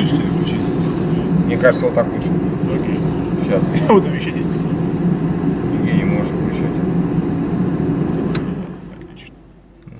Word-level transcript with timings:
выключить 0.00 0.20
или 0.20 0.30
включить? 0.30 0.60
Мне 1.46 1.58
кажется, 1.58 1.84
вот 1.86 1.94
так 1.94 2.06
лучше. 2.12 2.28
Окей. 2.28 2.98
Сейчас. 3.42 3.74
Я 3.74 3.88
буду 3.88 4.02
включить, 4.08 4.36
если. 4.36 4.52
Я 5.86 5.92
не 5.96 6.04
можешь 6.04 6.32
включать. 6.32 6.76
Отлично. 9.00 9.34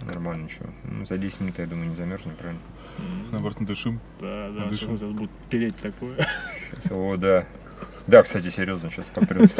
Нормально, 0.06 0.44
ничего. 0.44 0.66
Ну, 0.84 1.04
за 1.04 1.18
10 1.18 1.40
минут, 1.40 1.58
я 1.58 1.66
думаю, 1.66 1.88
не 1.90 1.96
замерзнем, 1.96 2.34
правильно? 2.38 2.60
Наоборот, 3.32 3.60
надышим. 3.60 4.00
Да, 4.20 4.48
да, 4.50 4.70
сейчас 4.70 4.88
Надышим. 4.88 4.90
нас 4.90 5.00
будут 5.02 5.30
переть 5.48 5.76
такое. 5.76 6.16
Сейчас, 6.16 6.92
о, 6.96 7.16
да. 7.16 7.46
Да, 8.06 8.22
кстати, 8.22 8.50
серьезно, 8.54 8.90
сейчас 8.94 9.06
попрет. 9.14 9.50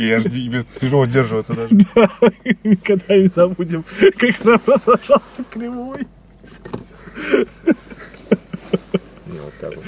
И 0.00 0.10
аж 0.10 0.22
ди- 0.24 0.44
тебе 0.46 0.64
тяжело 0.76 1.02
удерживаться 1.02 1.54
даже. 1.54 1.74
Никогда 2.64 3.16
не 3.16 3.26
забудем, 3.26 3.84
как 4.16 4.44
нам 4.44 4.60
сажался 4.78 5.44
кривой. 5.50 6.06
Ну, 9.26 9.34
вот 9.44 9.54
так 9.60 9.74
вот. 9.76 9.84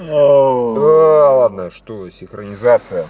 А, 0.00 1.36
Ладно, 1.40 1.70
что, 1.70 2.10
синхронизация. 2.10 3.06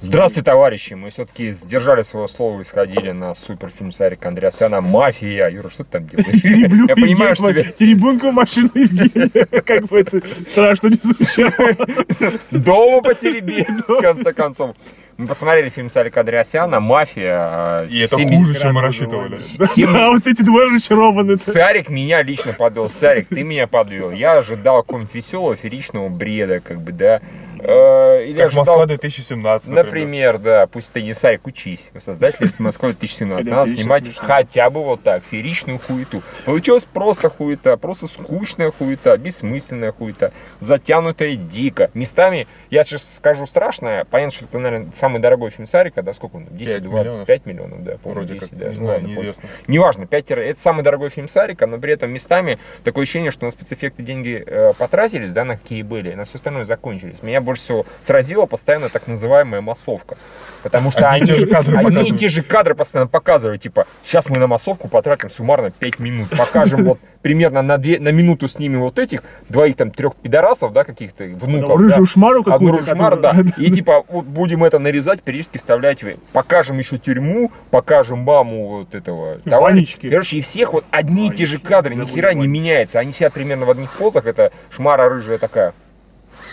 Здравствуйте, 0.00 0.44
товарищи! 0.44 0.94
Мы 0.94 1.10
все-таки 1.10 1.50
сдержали 1.52 2.02
свое 2.02 2.28
слово 2.28 2.60
и 2.60 2.64
сходили 2.64 3.12
на 3.12 3.34
суперфильм 3.34 3.92
Сарика 3.92 4.28
Андреасяна 4.28 4.80
«Мафия». 4.80 5.48
Юра, 5.48 5.68
что 5.68 5.84
ты 5.84 5.90
там 5.92 6.06
делаешь? 6.06 6.42
Тереблю 6.42 6.86
Я 6.88 6.94
понимаю, 6.94 7.34
что 7.34 7.50
тебе 7.50 7.64
Теребуньку 7.64 8.30
машину 8.30 8.70
Евгения. 8.74 9.46
Как 9.62 9.86
бы 9.86 10.00
это 10.00 10.20
страшно 10.46 10.88
не 10.88 11.00
звучало. 11.02 12.32
дома 12.50 13.02
потереби, 13.02 13.66
в 13.88 14.00
конце 14.00 14.32
концов. 14.32 14.76
Мы 15.16 15.26
посмотрели 15.26 15.70
фильм 15.70 15.88
Сарика 15.88 16.20
Андреасяна 16.20 16.78
«Мафия». 16.78 17.38
а, 17.38 17.86
И 17.86 18.00
это 18.00 18.16
хуже, 18.16 18.60
чем 18.60 18.74
мы 18.74 18.82
рассчитывали. 18.82 19.40
Да, 19.76 20.10
вот 20.10 20.26
эти 20.26 20.42
двое 20.42 20.68
разочарованы. 20.68 21.38
Сарик 21.38 21.88
меня 21.88 22.22
лично 22.22 22.52
подвел. 22.52 22.90
Сарик, 22.90 23.28
ты 23.28 23.42
меня 23.42 23.66
подвел. 23.66 24.10
Я 24.10 24.38
ожидал 24.38 24.82
какого-нибудь 24.82 25.14
веселого, 25.14 25.56
феричного 25.56 26.10
бреда, 26.10 26.60
как 26.60 26.82
бы, 26.82 26.92
да. 26.92 27.22
Э, 27.68 28.24
Или 28.24 28.36
Как 28.36 28.46
ожидал 28.46 28.64
Москва 28.64 28.86
2017, 28.86 29.68
например. 29.68 29.86
Например, 29.86 30.38
да, 30.38 30.66
пусть 30.68 30.92
ты 30.92 31.02
не 31.02 31.14
Сарик, 31.14 31.46
учись. 31.46 31.90
Создатель 31.98 32.48
Москвы 32.58 32.90
2017. 32.90 33.44
Хотя 33.44 33.56
Надо 33.56 33.70
снимать 33.70 34.16
хотя 34.16 34.70
бы 34.70 34.84
вот 34.84 35.02
так, 35.02 35.24
фееричную 35.28 35.80
хуету. 35.80 36.22
Получилось 36.44 36.84
просто 36.84 37.28
хуета, 37.28 37.76
просто 37.76 38.06
скучная 38.06 38.70
хуета, 38.70 39.16
бессмысленная 39.16 39.90
хуета, 39.90 40.32
затянутая 40.60 41.34
дико. 41.34 41.90
Местами, 41.94 42.46
я 42.70 42.84
сейчас 42.84 43.16
скажу 43.16 43.46
страшное, 43.46 44.04
понятно, 44.04 44.32
что 44.32 44.44
это, 44.44 44.58
наверное, 44.58 44.92
самый 44.92 45.20
дорогой 45.20 45.50
фильм 45.50 45.66
Сарика, 45.66 46.02
да, 46.02 46.12
сколько 46.12 46.36
он? 46.36 46.46
10, 46.50 46.74
Пять 46.74 46.82
25 46.84 47.46
миллионов, 47.46 47.82
да, 47.82 47.96
по 47.98 48.10
Вроде 48.10 48.34
10, 48.34 48.50
как, 48.50 48.58
да, 48.58 48.68
не 48.68 48.74
знаю, 48.74 48.92
ладно, 48.92 49.06
неизвестно. 49.08 49.48
Неважно, 49.66 50.06
5 50.06 50.30
это 50.30 50.60
самый 50.60 50.84
дорогой 50.84 51.10
фильм 51.10 51.26
Сарика, 51.26 51.66
но 51.66 51.78
при 51.78 51.92
этом 51.92 52.10
местами 52.10 52.58
такое 52.84 53.02
ощущение, 53.02 53.32
что 53.32 53.44
на 53.44 53.50
спецэффекты 53.50 54.02
деньги 54.04 54.42
э, 54.46 54.72
потратились, 54.78 55.32
да, 55.32 55.44
на 55.44 55.56
какие 55.56 55.82
были, 55.82 56.14
на 56.14 56.26
все 56.26 56.36
остальное 56.36 56.64
закончились. 56.64 57.22
Меня 57.22 57.40
больше 57.40 57.55
всего 57.58 57.86
сразила 57.98 58.46
постоянно 58.46 58.88
так 58.88 59.06
называемая 59.06 59.60
массовка. 59.60 60.16
Потому 60.62 60.90
что 60.90 61.08
Одни 61.08 61.20
они, 61.20 61.26
те 61.26 61.36
же 61.36 61.46
кадры 61.46 61.76
одни 61.76 62.08
и 62.08 62.12
те 62.12 62.28
же 62.28 62.42
кадры 62.42 62.74
постоянно 62.74 63.08
показывают, 63.08 63.62
типа, 63.62 63.86
сейчас 64.02 64.28
мы 64.28 64.38
на 64.38 64.48
массовку 64.48 64.88
потратим 64.88 65.30
суммарно 65.30 65.70
5 65.70 65.98
минут, 66.00 66.28
покажем 66.36 66.84
вот 66.84 66.98
примерно 67.22 67.62
на, 67.62 67.76
две, 67.78 67.98
на 67.98 68.10
минуту 68.10 68.46
снимем 68.48 68.80
вот 68.80 68.98
этих 68.98 69.22
двоих 69.48 69.76
там 69.76 69.90
трех 69.90 70.14
пидорасов, 70.14 70.72
да, 70.72 70.84
каких-то 70.84 71.24
внуков. 71.24 71.76
Рыжую 71.76 72.06
да. 72.06 72.12
шмару 72.12 72.44
какую-то. 72.44 72.96
шмару, 72.96 73.16
да. 73.16 73.34
И 73.56 73.70
типа 73.70 74.04
вот 74.08 74.26
будем 74.26 74.62
это 74.64 74.78
нарезать, 74.78 75.22
периодически 75.22 75.58
вставлять. 75.58 76.04
Покажем 76.32 76.78
еще 76.78 76.98
тюрьму, 76.98 77.50
покажем 77.70 78.20
маму 78.20 78.68
вот 78.68 78.94
этого 78.94 79.38
товарища. 79.40 79.98
Короче, 80.02 80.38
и 80.38 80.40
всех 80.40 80.72
вот 80.72 80.84
одни 80.90 81.28
и 81.28 81.30
те 81.30 81.46
же 81.46 81.58
кадры, 81.58 81.94
ни 81.94 82.04
хера 82.06 82.32
не 82.32 82.46
меняется. 82.46 82.98
Они 82.98 83.12
сидят 83.12 83.32
примерно 83.32 83.66
в 83.66 83.70
одних 83.70 83.90
позах. 83.92 84.26
Это 84.26 84.52
шмара 84.70 85.08
рыжая 85.08 85.38
такая. 85.38 85.74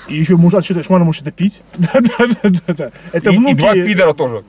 И 0.07 0.15
еще 0.15 0.35
мужик 0.35 0.63
что-то 0.63 0.83
шмара 0.83 1.03
может 1.03 1.21
это 1.23 1.31
пить. 1.31 1.61
Да-да-да-да. 1.77 2.91
Это 3.11 3.29
и, 3.29 3.33
и 3.33 3.37
внуки. 3.37 3.55
два 3.55 3.73
пидора 3.73 4.13
тоже. 4.13 4.43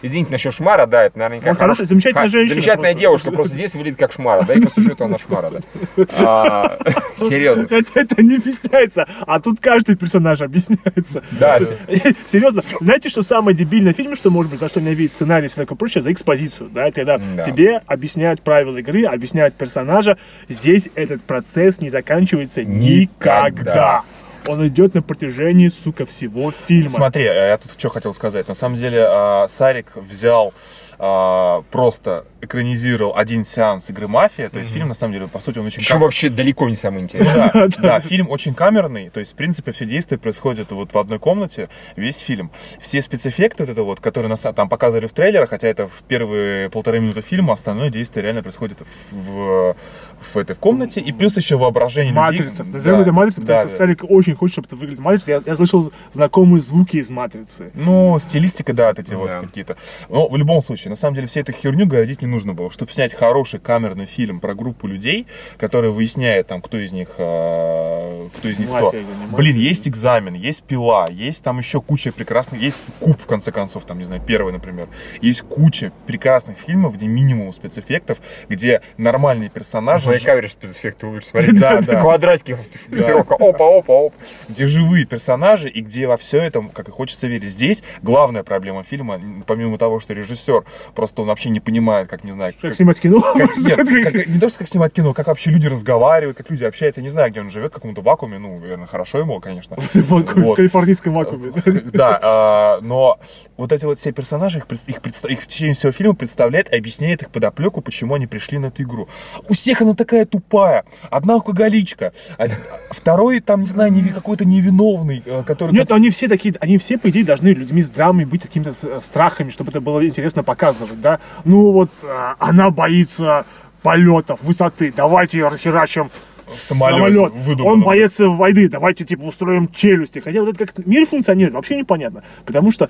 Извините, 0.00 0.30
насчет 0.30 0.54
шмара, 0.54 0.86
да, 0.86 1.02
это 1.06 1.18
наверняка 1.18 1.50
Он 1.50 1.56
хорошая, 1.56 1.78
хорош- 1.78 1.88
замечательная 1.88 2.22
ха- 2.22 2.28
женщина 2.28 2.54
Замечательная 2.54 2.90
просто. 2.92 3.00
девушка, 3.00 3.30
просто 3.32 3.54
здесь 3.54 3.74
выглядит 3.74 3.98
как 3.98 4.12
шмара, 4.12 4.42
да, 4.42 4.54
и 4.54 4.60
по 4.60 4.70
сюжету 4.70 5.04
она 5.06 5.18
шмара, 5.18 5.50
да. 5.50 6.04
А, 6.18 6.78
Серьезно. 7.16 7.66
Хотя 7.68 8.02
это 8.02 8.22
не 8.22 8.36
объясняется, 8.36 9.08
а 9.26 9.40
тут 9.40 9.58
каждый 9.58 9.96
персонаж 9.96 10.40
объясняется. 10.40 11.24
Да, 11.32 11.58
Серьезно, 12.26 12.62
знаете, 12.80 13.08
что 13.08 13.22
самое 13.22 13.56
дебильное 13.56 13.92
в 13.92 13.96
фильме, 13.96 14.14
что 14.14 14.30
может 14.30 14.52
быть, 14.52 14.60
за 14.60 14.68
что 14.68 14.80
меня 14.80 14.94
весь 14.94 15.12
сценарий 15.12 15.46
и 15.46 15.48
все 15.48 15.62
такое 15.62 15.76
прочее, 15.76 16.00
за 16.00 16.12
экспозицию, 16.12 16.70
да, 16.72 16.86
это 16.86 16.94
когда 17.00 17.18
Да. 17.18 17.42
тебе 17.42 17.80
объясняют 17.86 18.40
правила 18.42 18.76
игры, 18.78 19.02
объясняют 19.02 19.56
персонажа, 19.56 20.16
здесь 20.48 20.90
этот 20.94 21.22
процесс 21.24 21.80
не 21.80 21.88
заканчивается 21.88 22.62
никогда. 22.62 23.48
Никогда. 23.48 24.02
Он 24.46 24.66
идет 24.66 24.94
на 24.94 25.02
протяжении, 25.02 25.68
сука, 25.68 26.06
всего 26.06 26.50
фильма. 26.50 26.90
Смотри, 26.90 27.24
э, 27.24 27.48
я 27.48 27.58
тут 27.58 27.72
что 27.78 27.88
хотел 27.90 28.14
сказать. 28.14 28.48
На 28.48 28.54
самом 28.54 28.76
деле, 28.76 29.04
а, 29.06 29.46
Сарик 29.48 29.94
взял 29.94 30.54
а, 30.98 31.62
просто 31.70 32.24
экранизировал 32.40 33.16
один 33.16 33.44
сеанс 33.44 33.90
игры 33.90 34.08
«Мафия», 34.08 34.48
то 34.48 34.58
есть 34.58 34.72
фильм, 34.72 34.88
на 34.88 34.94
самом 34.94 35.14
деле, 35.14 35.28
по 35.28 35.38
сути, 35.40 35.58
он 35.58 35.66
очень... 35.66 35.82
Что 35.82 35.94
кам- 35.94 36.02
вообще 36.02 36.28
далеко 36.30 36.68
не 36.68 36.74
самое 36.76 37.02
интересное. 37.04 37.50
Да, 37.52 37.68
да, 37.78 38.00
фильм 38.00 38.28
очень 38.30 38.54
камерный, 38.54 39.10
то 39.10 39.20
есть, 39.20 39.32
в 39.32 39.34
принципе, 39.36 39.72
все 39.72 39.84
действия 39.86 40.18
происходят 40.18 40.70
вот 40.70 40.92
в 40.92 40.98
одной 40.98 41.18
комнате, 41.18 41.68
весь 41.96 42.18
фильм. 42.18 42.50
Все 42.80 43.02
спецэффекты, 43.02 43.64
вот 43.64 43.70
это 43.72 43.82
вот, 43.82 44.00
которые 44.00 44.30
нас 44.30 44.40
там 44.54 44.68
показывали 44.68 45.06
в 45.06 45.12
трейлерах, 45.12 45.50
хотя 45.50 45.68
это 45.68 45.88
в 45.88 46.02
первые 46.06 46.70
полторы 46.70 47.00
минуты 47.00 47.20
фильма, 47.22 47.54
остальное 47.54 47.90
действие 47.90 48.22
реально 48.24 48.42
происходит 48.42 48.78
в, 49.10 49.16
в, 49.16 49.76
в 50.20 50.36
этой 50.36 50.54
в 50.54 50.58
комнате, 50.58 51.00
и 51.00 51.12
плюс 51.12 51.36
еще 51.36 51.56
воображение 51.56 52.12
Матрица. 52.14 52.62
людей. 52.62 52.74
Назовем 52.78 53.00
это 53.00 53.12
матрица, 53.12 53.40
потому 53.40 53.56
да, 53.56 53.62
что 53.62 53.70
да. 53.70 53.76
Сарик 53.78 54.04
очень 54.08 54.34
хочет, 54.36 54.52
чтобы 54.54 54.66
это 54.68 54.76
выглядело 54.76 55.02
матрицей. 55.02 55.34
Я, 55.34 55.42
я 55.44 55.56
слышал 55.56 55.92
знакомые 56.12 56.60
звуки 56.60 56.96
из 56.98 57.10
матрицы. 57.10 57.70
Ну, 57.74 58.18
стилистика, 58.20 58.72
да, 58.72 58.88
вот 58.88 58.98
эти 58.98 59.14
вот 59.14 59.30
Да. 59.30 59.40
какие-то. 59.40 59.76
Но 60.08 60.28
в 60.28 60.36
любом 60.36 60.60
случае, 60.60 60.90
на 60.90 60.96
самом 60.96 61.14
деле, 61.16 61.26
всю 61.26 61.40
эту 61.40 61.52
херню 61.52 61.86
городить 61.86 62.22
не 62.22 62.27
нужно 62.28 62.54
было. 62.54 62.70
Чтобы 62.70 62.92
снять 62.92 63.14
хороший 63.14 63.60
камерный 63.60 64.06
фильм 64.06 64.40
про 64.40 64.54
группу 64.54 64.86
людей, 64.86 65.26
который 65.56 65.90
выясняет, 65.90 66.46
там, 66.46 66.62
кто 66.62 66.78
из 66.78 66.92
них, 66.92 67.08
а, 67.18 68.28
кто 68.36 68.48
из 68.48 68.58
них 68.58 68.68
кто. 68.68 68.92
Блин, 69.36 69.56
есть 69.56 69.88
экзамен, 69.88 70.34
есть 70.34 70.62
пила, 70.62 71.06
есть 71.10 71.42
там 71.42 71.58
еще 71.58 71.80
куча 71.80 72.12
прекрасных, 72.12 72.60
есть 72.60 72.86
куб, 73.00 73.20
в 73.20 73.26
конце 73.26 73.52
концов, 73.52 73.84
там, 73.84 73.98
не 73.98 74.04
знаю, 74.04 74.22
первый, 74.24 74.52
например. 74.52 74.88
Есть 75.20 75.42
куча 75.42 75.92
прекрасных 76.06 76.58
фильмов, 76.58 76.94
где 76.94 77.06
минимум 77.06 77.52
спецэффектов, 77.52 78.18
где 78.48 78.82
нормальные 78.96 79.50
персонажи, 79.50 80.08
На 80.10 80.18
кавере 80.18 80.48
спецэффекты 80.48 81.06
лучше 81.06 81.28
смотреть. 81.28 81.58
Да, 81.58 81.80
да. 81.80 82.00
Квадратики, 82.00 82.56
фиксировка. 82.90 83.34
Опа, 83.34 83.78
опа, 83.78 84.06
опа. 84.06 84.16
где 84.48 84.66
живые 84.66 85.04
персонажи 85.04 85.68
и 85.68 85.80
где 85.80 86.06
во 86.06 86.16
все 86.16 86.42
это, 86.42 86.62
как 86.72 86.88
и 86.88 86.92
хочется 86.92 87.26
верить. 87.26 87.50
Здесь 87.50 87.82
главная 88.02 88.42
проблема 88.42 88.82
фильма, 88.82 89.20
помимо 89.46 89.78
того, 89.78 90.00
что 90.00 90.14
режиссер 90.14 90.64
просто 90.94 91.22
он 91.22 91.28
вообще 91.28 91.50
не 91.50 91.60
понимает, 91.60 92.08
как, 92.08 92.17
не 92.24 92.32
знаю, 92.32 92.52
Как 92.60 92.74
снимать 92.74 93.00
кино. 93.00 93.20
как- 93.20 93.56
нет, 93.56 93.76
как- 93.76 94.26
не 94.26 94.38
то, 94.38 94.48
что 94.48 94.58
как 94.58 94.68
снимать 94.68 94.92
кино, 94.92 95.14
как 95.14 95.26
вообще 95.28 95.50
люди 95.50 95.66
разговаривают, 95.66 96.36
как 96.36 96.50
люди 96.50 96.64
общаются. 96.64 97.00
Я 97.00 97.04
не 97.04 97.10
знаю, 97.10 97.30
где 97.30 97.40
он 97.40 97.50
живет, 97.50 97.70
в 97.72 97.74
каком-то 97.74 98.00
вакууме. 98.02 98.38
Ну, 98.38 98.58
наверное, 98.58 98.86
хорошо 98.86 99.18
ему, 99.18 99.40
конечно. 99.40 99.76
В 99.94 100.54
калифорнийском 100.54 101.14
вакууме. 101.14 101.52
Да, 101.92 102.18
а, 102.22 102.78
но 102.80 103.18
вот 103.56 103.72
эти 103.72 103.84
вот 103.84 103.98
все 103.98 104.12
персонажи, 104.12 104.58
их, 104.58 104.66
в 104.66 105.46
течение 105.46 105.74
всего 105.74 105.92
фильма 105.92 106.14
представляет 106.14 106.72
и 106.72 106.76
объясняет 106.76 107.22
их 107.22 107.30
подоплеку, 107.30 107.80
почему 107.80 108.14
они 108.14 108.26
пришли 108.26 108.58
на 108.58 108.66
эту 108.66 108.82
игру. 108.82 109.08
У 109.48 109.54
всех 109.54 109.82
она 109.82 109.94
такая 109.94 110.26
тупая. 110.26 110.84
Одна 111.10 111.34
алкоголичка, 111.34 112.12
а- 112.38 112.46
второй 112.90 113.40
там, 113.40 113.60
не 113.60 113.66
знаю, 113.66 113.92
какой-то 114.14 114.44
невиновный, 114.44 115.22
э, 115.24 115.42
который... 115.46 115.72
Нет, 115.72 115.90
они 115.92 116.10
все 116.10 116.28
такие, 116.28 116.54
они 116.60 116.78
все, 116.78 116.98
по 116.98 117.10
идее, 117.10 117.24
должны 117.24 117.48
людьми 117.48 117.82
с 117.82 117.90
драмой 117.90 118.24
быть 118.24 118.42
какими-то 118.42 118.72
э, 118.82 119.00
страхами, 119.00 119.50
чтобы 119.50 119.70
это 119.70 119.80
было 119.80 120.04
интересно 120.04 120.42
показывать, 120.42 121.00
да? 121.00 121.20
Ну 121.44 121.70
вот, 121.72 121.90
э, 122.02 122.07
она 122.38 122.70
боится 122.70 123.46
полетов, 123.82 124.42
высоты, 124.42 124.92
давайте 124.94 125.38
ее 125.38 125.48
расхерачим 125.48 126.10
Самолет 126.48 127.32
самолет. 127.32 127.60
Он 127.60 127.82
боится 127.82 128.28
войны, 128.28 128.68
давайте 128.68 129.04
типа 129.04 129.22
устроим 129.22 129.68
челюсти. 129.68 130.18
Хотя 130.18 130.40
вот 130.40 130.54
это 130.54 130.66
как 130.66 130.86
мир 130.86 131.06
функционирует, 131.06 131.54
вообще 131.54 131.76
непонятно. 131.76 132.24
Потому 132.44 132.72
что 132.72 132.88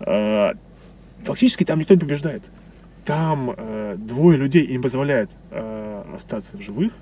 э, 0.00 0.52
фактически 1.22 1.64
там 1.64 1.78
никто 1.78 1.94
не 1.94 2.00
побеждает. 2.00 2.42
Там 3.04 3.54
э, 3.56 3.96
двое 3.96 4.36
людей 4.36 4.64
им 4.64 4.82
позволяют 4.82 5.30
э, 5.50 6.04
остаться 6.14 6.58
в 6.58 6.62
живых, 6.62 6.92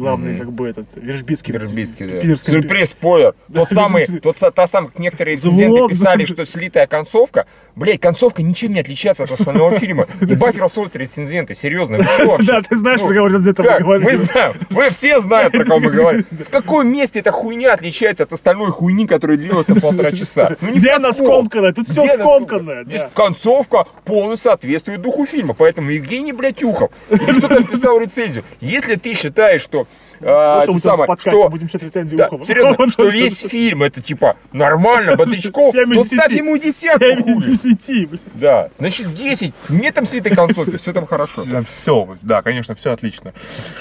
главный, 0.00 0.38
как 0.38 0.52
бы, 0.52 0.68
этот, 0.68 0.96
Вержбицкий. 0.96 1.52
Вербицкий, 1.52 2.06
да. 2.08 2.36
Сюрприз, 2.36 2.90
спойлер. 2.90 3.34
Тот 3.52 3.68
самый, 3.68 4.06
тот, 4.06 4.36
та 4.54 4.66
самая, 4.66 4.90
некоторые 4.96 5.36
рецензенты 5.36 5.88
писали, 5.88 6.24
что 6.24 6.44
слитая 6.44 6.86
концовка. 6.86 7.46
Блять, 7.76 8.00
концовка 8.00 8.42
ничем 8.42 8.72
не 8.72 8.80
отличается 8.80 9.24
от 9.24 9.30
остального 9.30 9.78
фильма. 9.78 10.06
Ебать 10.20 10.58
рассудят 10.58 10.96
рецензенты, 10.96 11.54
серьезно, 11.54 11.98
вы 11.98 12.04
чё? 12.16 12.38
Да, 12.50 12.60
ты 12.62 12.76
знаешь, 12.76 13.00
про 13.00 13.14
кого 13.14 13.28
этого 13.28 13.66
Как? 13.66 13.82
говорили. 13.82 14.08
Мы 14.08 14.16
знаем, 14.16 14.52
вы 14.70 14.90
все 14.90 15.20
знаем, 15.20 15.52
про 15.52 15.64
кого 15.64 15.80
мы 15.80 15.90
говорим. 15.90 16.26
В 16.30 16.50
каком 16.50 16.88
месте 16.88 17.20
эта 17.20 17.30
хуйня 17.30 17.72
отличается 17.72 18.24
от 18.24 18.32
остальной 18.32 18.70
хуйни, 18.72 19.06
которая 19.06 19.36
длилась 19.36 19.68
на 19.68 19.76
полтора 19.76 20.10
часа? 20.12 20.56
Ну, 20.60 20.74
Где 20.74 20.90
она 20.92 21.12
скомканная? 21.12 21.72
Тут 21.72 21.88
все 21.88 22.06
скомканное. 22.08 22.84
Здесь 22.84 23.02
концовка 23.14 23.86
полностью 24.04 24.50
соответствует 24.50 25.00
духу 25.00 25.26
фильма. 25.26 25.54
Поэтому 25.54 25.90
Евгений, 25.90 26.32
блядь, 26.32 26.62
Ухов, 26.62 26.90
или 27.10 27.38
кто 27.38 27.48
там 27.48 27.64
писал 27.66 28.00
рецензию, 28.00 28.44
если 28.60 28.96
ты 28.96 29.14
считаешь, 29.14 29.62
что 29.62 29.86
а, 30.22 30.62
Что 30.62 30.72
в 30.72 30.78
самое, 30.78 31.16
что 31.18 31.48
будем 31.48 31.68
да, 32.16 32.26
Ухова. 32.26 32.44
серьезно, 32.44 32.88
что 32.90 33.08
весь 33.08 33.38
фильм 33.40 33.82
это 33.82 34.02
типа 34.02 34.36
нормально, 34.52 35.16
Бодрячков, 35.16 35.72
то 35.72 35.80
из 35.82 36.06
ставь 36.06 36.32
ему 36.32 36.56
десятку, 36.56 37.00
Семь 37.00 37.18
из 37.20 37.34
хули. 37.34 37.50
десяти, 37.50 38.06
блин. 38.06 38.20
Да, 38.34 38.68
значит 38.78 39.14
10, 39.14 39.54
нет 39.70 39.94
там 39.94 40.04
слитой 40.04 40.34
концовки, 40.34 40.76
все 40.76 40.92
там 40.92 41.06
хорошо. 41.06 41.42
Все, 41.66 42.16
да, 42.22 42.42
конечно, 42.42 42.74
все 42.74 42.92
отлично. 42.92 43.32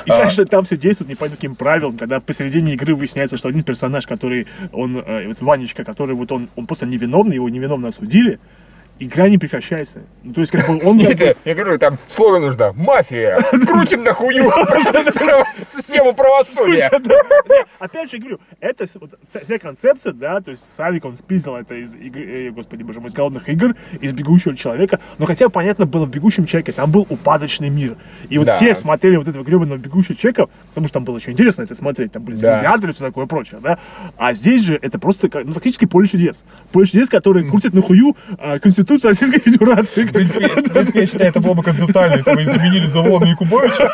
И, 0.06 0.10
конечно, 0.10 0.46
там 0.46 0.64
все 0.64 0.78
действует 0.78 1.10
не 1.10 1.16
по 1.16 1.28
каким 1.28 1.56
правилам, 1.56 1.98
когда 1.98 2.20
посередине 2.20 2.74
игры 2.74 2.96
выясняется, 2.96 3.38
что 3.38 3.50
один 3.50 3.64
персонаж, 3.64 4.08
который, 4.08 4.48
он, 4.72 4.98
э, 4.98 5.28
вот 5.28 5.42
Ванечка, 5.42 5.84
который 5.84 6.16
вот 6.16 6.32
он, 6.32 6.50
он 6.56 6.66
просто 6.66 6.86
невиновный, 6.86 7.36
его 7.36 7.50
невиновно 7.50 7.90
осудили, 7.90 8.40
игра 9.00 9.30
не 9.30 9.38
прекращается. 9.38 10.02
Ну, 10.24 10.34
то 10.34 10.42
есть, 10.42 10.52
как 10.52 10.68
бы 10.68 10.80
он 10.88 10.98
бы- 10.98 11.04
Это, 11.06 11.36
я 11.46 11.56
говорю, 11.56 11.78
там 11.80 11.98
слоган 12.08 12.42
нужно. 12.42 12.74
Мафия. 12.74 13.38
Крутим 13.66 14.04
на 14.04 14.14
хую. 14.14 14.52
Систему 15.54 16.14
правосудия. 16.14 16.90
Опять 17.80 18.12
же 18.12 18.18
говорю, 18.18 18.40
это 18.60 18.86
вся- 18.86 19.60
концепция, 19.60 20.14
да, 20.14 20.40
то 20.42 20.52
есть 20.52 20.64
Савик, 20.74 21.06
он 21.06 21.18
спиздил 21.18 21.56
это 21.56 21.76
из, 21.76 21.96
игры, 21.96 22.48
э, 22.48 22.50
господи, 22.52 22.84
боже 22.84 23.00
мой, 23.00 23.10
из 23.10 23.14
голодных 23.14 23.50
игр, 23.50 23.76
из 24.02 24.12
бегущего 24.14 24.56
человека, 24.56 25.00
но 25.18 25.26
хотя 25.26 25.50
понятно 25.50 25.86
было 25.86 26.06
в 26.06 26.10
бегущем 26.10 26.46
человеке, 26.46 26.72
там 26.72 26.92
был 26.92 27.06
упадочный 27.10 27.70
мир. 27.70 27.96
И 28.30 28.38
вот 28.38 28.48
все 28.56 28.76
смотрели 28.76 29.16
вот 29.18 29.28
этого 29.28 29.44
гребаного 29.44 29.78
бегущего 29.78 30.16
человека, 30.16 30.48
потому 30.70 30.88
что 30.88 30.96
там 30.96 31.04
было 31.04 31.18
еще 31.18 31.32
интересно 31.32 31.64
это 31.64 31.76
смотреть, 31.76 32.12
там 32.14 32.24
были 32.24 32.36
гладиаторы 32.54 32.92
и 32.92 32.96
все 32.96 33.06
такое 33.06 33.26
прочее, 33.26 33.60
да. 33.64 33.80
А 34.18 34.34
здесь 34.34 34.64
же 34.64 34.78
это 34.82 35.00
просто, 35.00 35.30
ну, 35.44 35.54
фактически 35.54 35.86
поле 35.86 36.08
чудес. 36.08 36.46
Поле 36.72 36.86
чудес, 36.86 37.10
которые 37.10 37.48
крутят 37.50 37.74
на 37.74 37.82
хую 37.82 38.16
а, 38.38 38.60
Конституцию 38.90 39.10
Российской 39.10 39.40
Федерации. 39.40 40.04
В 40.04 40.96
я 40.96 41.06
считаю, 41.06 41.30
это 41.30 41.40
было 41.40 41.54
бы 41.54 41.64
концептуально, 41.64 42.16
если 42.16 42.34
бы 42.34 42.46
заменили 42.46 42.88
Заволона 42.88 43.26
и 43.26 43.30
Якубовича. 43.30 43.92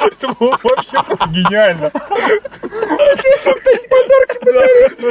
Это 0.00 0.28
было 0.40 0.52
бы 0.52 0.58
вообще 0.62 0.98
гениально. 1.30 1.92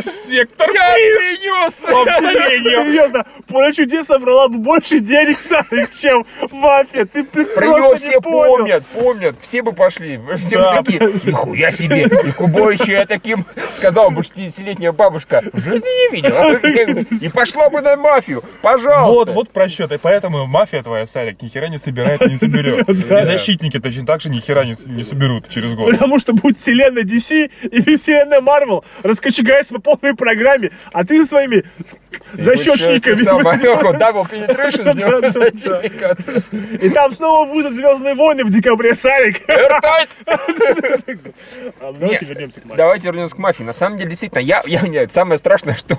Сектор 0.01 0.69
Я 0.73 0.93
принес. 0.93 1.75
Серьезно, 1.75 3.25
поле 3.47 3.73
чудес 3.73 4.07
собрала 4.07 4.47
бы 4.47 4.57
больше 4.57 4.99
денег, 4.99 5.39
Савик, 5.39 5.91
чем 5.91 6.23
мафия. 6.51 7.05
Ты 7.05 7.23
Про 7.23 7.43
просто 7.53 7.95
все 7.95 8.21
помнят, 8.21 8.85
помнят, 8.87 9.35
все 9.41 9.61
бы 9.61 9.73
пошли. 9.73 10.19
Все 10.37 10.57
бы 10.57 10.83
такие, 10.83 10.99
нихуя 11.25 11.71
себе, 11.71 12.03
и 12.03 12.31
Кубовича 12.31 12.91
я 12.91 13.05
таким, 13.05 13.45
сказала 13.71 14.09
бы 14.09 14.21
60-летняя 14.21 14.91
бабушка, 14.91 15.41
в 15.51 15.59
жизни 15.59 15.87
не 15.87 16.15
видела. 16.15 17.23
И 17.23 17.29
пошла 17.29 17.69
бы 17.69 17.81
на 17.81 17.95
мафию, 17.95 18.41
Вот, 18.41 18.61
пожалуйста. 18.61 19.33
вот 19.33 19.49
просчет. 19.49 19.91
И 19.91 19.97
поэтому 19.97 20.45
мафия 20.45 20.83
твоя, 20.83 21.05
Сарик, 21.05 21.41
ни 21.41 21.49
хера 21.49 21.67
не 21.67 21.77
собирает 21.77 22.21
и 22.21 22.31
не 22.31 22.37
соберет. 22.37 22.87
И 22.89 23.25
защитники 23.25 23.79
точно 23.79 24.05
так 24.05 24.21
же 24.21 24.29
ни 24.29 24.39
хера 24.39 24.65
не, 24.65 24.73
соберут 25.03 25.49
через 25.49 25.73
год. 25.75 25.91
Потому 25.91 26.19
что 26.19 26.33
будет 26.33 26.57
вселенная 26.57 27.03
DC 27.03 27.51
и 27.63 27.95
вселенная 27.97 28.41
Marvel 28.41 28.83
раскочегается 29.03 29.73
по 29.73 29.79
полной 29.83 30.15
программе, 30.15 30.71
а 30.91 31.03
ты 31.03 31.23
со 31.23 31.29
своими 31.29 31.63
защечниками. 32.33 33.23
Дабл 33.97 34.23
penetration 34.23 34.93
сделал. 34.93 35.21
И 36.81 36.89
там 36.89 37.11
снова 37.11 37.49
выйдут 37.49 37.73
Звездные 37.73 38.15
войны 38.15 38.43
в 38.43 38.49
декабре, 38.49 38.93
Сарик. 38.93 39.41
А, 41.79 41.91
ну, 41.91 41.99
Давайте 41.99 42.25
вернемся 42.25 42.61
к 42.61 42.65
мафии. 42.65 42.77
Давайте 42.77 43.07
вернемся 43.07 43.35
к 43.35 43.37
мафии. 43.37 43.63
На 43.63 43.73
самом 43.73 43.97
деле, 43.97 44.09
действительно, 44.09 44.39
я, 44.39 44.63
я, 44.65 45.07
самое 45.07 45.37
страшное, 45.37 45.73
что, 45.75 45.97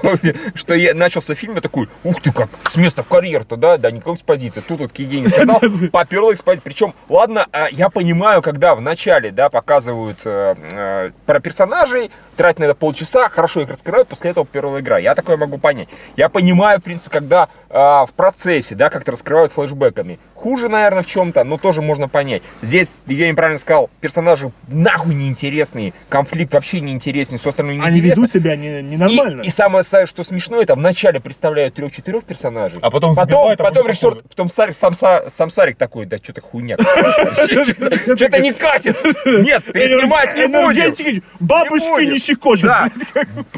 что 0.55 0.75
я 0.75 0.95
начался 0.95 1.35
фильм, 1.35 1.55
я 1.55 1.61
такой, 1.61 1.89
ух 2.03 2.21
ты 2.23 2.33
как, 2.33 2.49
с 2.69 2.77
места 2.77 3.03
в 3.03 3.09
карьер-то, 3.09 3.57
да, 3.57 3.77
да, 3.77 3.91
никакой 3.91 4.15
экспозиции. 4.15 4.63
Тут 4.67 4.81
вот 4.81 4.99
Евгений 4.99 5.29
сказал, 5.29 5.61
поперла 5.93 6.33
экспозиция. 6.33 6.65
Причем, 6.65 6.95
ладно, 7.09 7.47
а, 7.53 7.69
я 7.71 7.89
понимаю, 7.91 8.43
когда 8.43 8.75
в 8.75 8.81
начале, 8.81 9.31
да, 9.31 9.49
показывают 9.49 10.19
э, 10.25 10.55
э, 10.73 11.11
про 11.27 11.41
персонажей, 11.41 12.11
тратят 12.37 12.61
на 12.61 12.65
это 12.65 12.75
полчаса, 12.75 13.29
хорошо 13.29 13.61
их 13.61 13.71
раскрывают, 13.71 14.09
после 14.09 14.31
этого 14.31 14.47
первая 14.47 14.81
игра. 14.81 14.99
Я 14.99 15.15
такое 15.15 15.37
могу 15.37 15.59
понять. 15.59 15.89
Я 16.17 16.29
понимаю, 16.29 16.81
в 16.81 16.83
принципе, 16.83 17.11
когда 17.19 17.49
э, 17.75 18.07
в 18.07 18.11
процессе, 18.17 18.75
да, 18.75 18.89
как-то 18.89 19.13
раскрывают 19.13 19.53
флешбеками. 19.53 20.19
Хуже, 20.35 20.69
наверное, 20.69 21.03
в 21.03 21.07
чем-то, 21.07 21.43
но 21.45 21.59
тоже 21.59 21.81
можно 21.83 22.07
понять. 22.09 22.43
Здесь, 22.63 22.95
Евгений 23.07 23.33
правильно 23.35 23.59
сказал, 23.59 23.89
персонажи 24.01 24.53
нахуй 24.69 25.15
неинтересные, 25.15 25.93
конфликт 26.09 26.53
вообще 26.53 26.81
неинтересный, 26.81 27.39
все 27.39 27.51
остальное 27.51 27.75
Они 27.77 27.83
неинтересно. 27.97 28.21
ведут 28.23 28.31
себя 28.33 28.57
не- 28.57 28.83
ненормально. 28.83 29.43
И, 29.43 29.47
и 29.47 29.51
самое 29.51 29.85
что 30.07 30.23
смешно, 30.25 30.61
это 30.61 30.75
вначале 30.75 31.19
представляют 31.21 31.75
трех-четырех 31.75 32.25
персонажей, 32.25 32.79
А 32.81 32.91
потом 32.91 33.15
потом, 33.15 33.15
забивают, 33.15 33.61
а 33.61 33.65
потом, 33.65 33.75
потом 33.85 33.89
режиссер, 33.89 34.23
потом 34.29 34.49
Сарик, 34.51 34.77
сам, 34.77 34.93
Са- 34.93 35.31
сам 35.31 35.51
Сарик 35.51 35.77
такой, 35.77 36.07
да 36.07 36.19
что-то 36.19 36.41
хуйня. 36.43 36.77
Что-то 36.79 38.39
не 38.41 38.53
катит. 38.53 38.97
Нет, 39.25 39.65
переснимать 39.73 40.37
не 40.37 40.47
будем. 40.47 41.23
Бабушки 41.41 42.05
не 42.05 42.19
щекочут. 42.19 42.65
Да. 42.67 42.89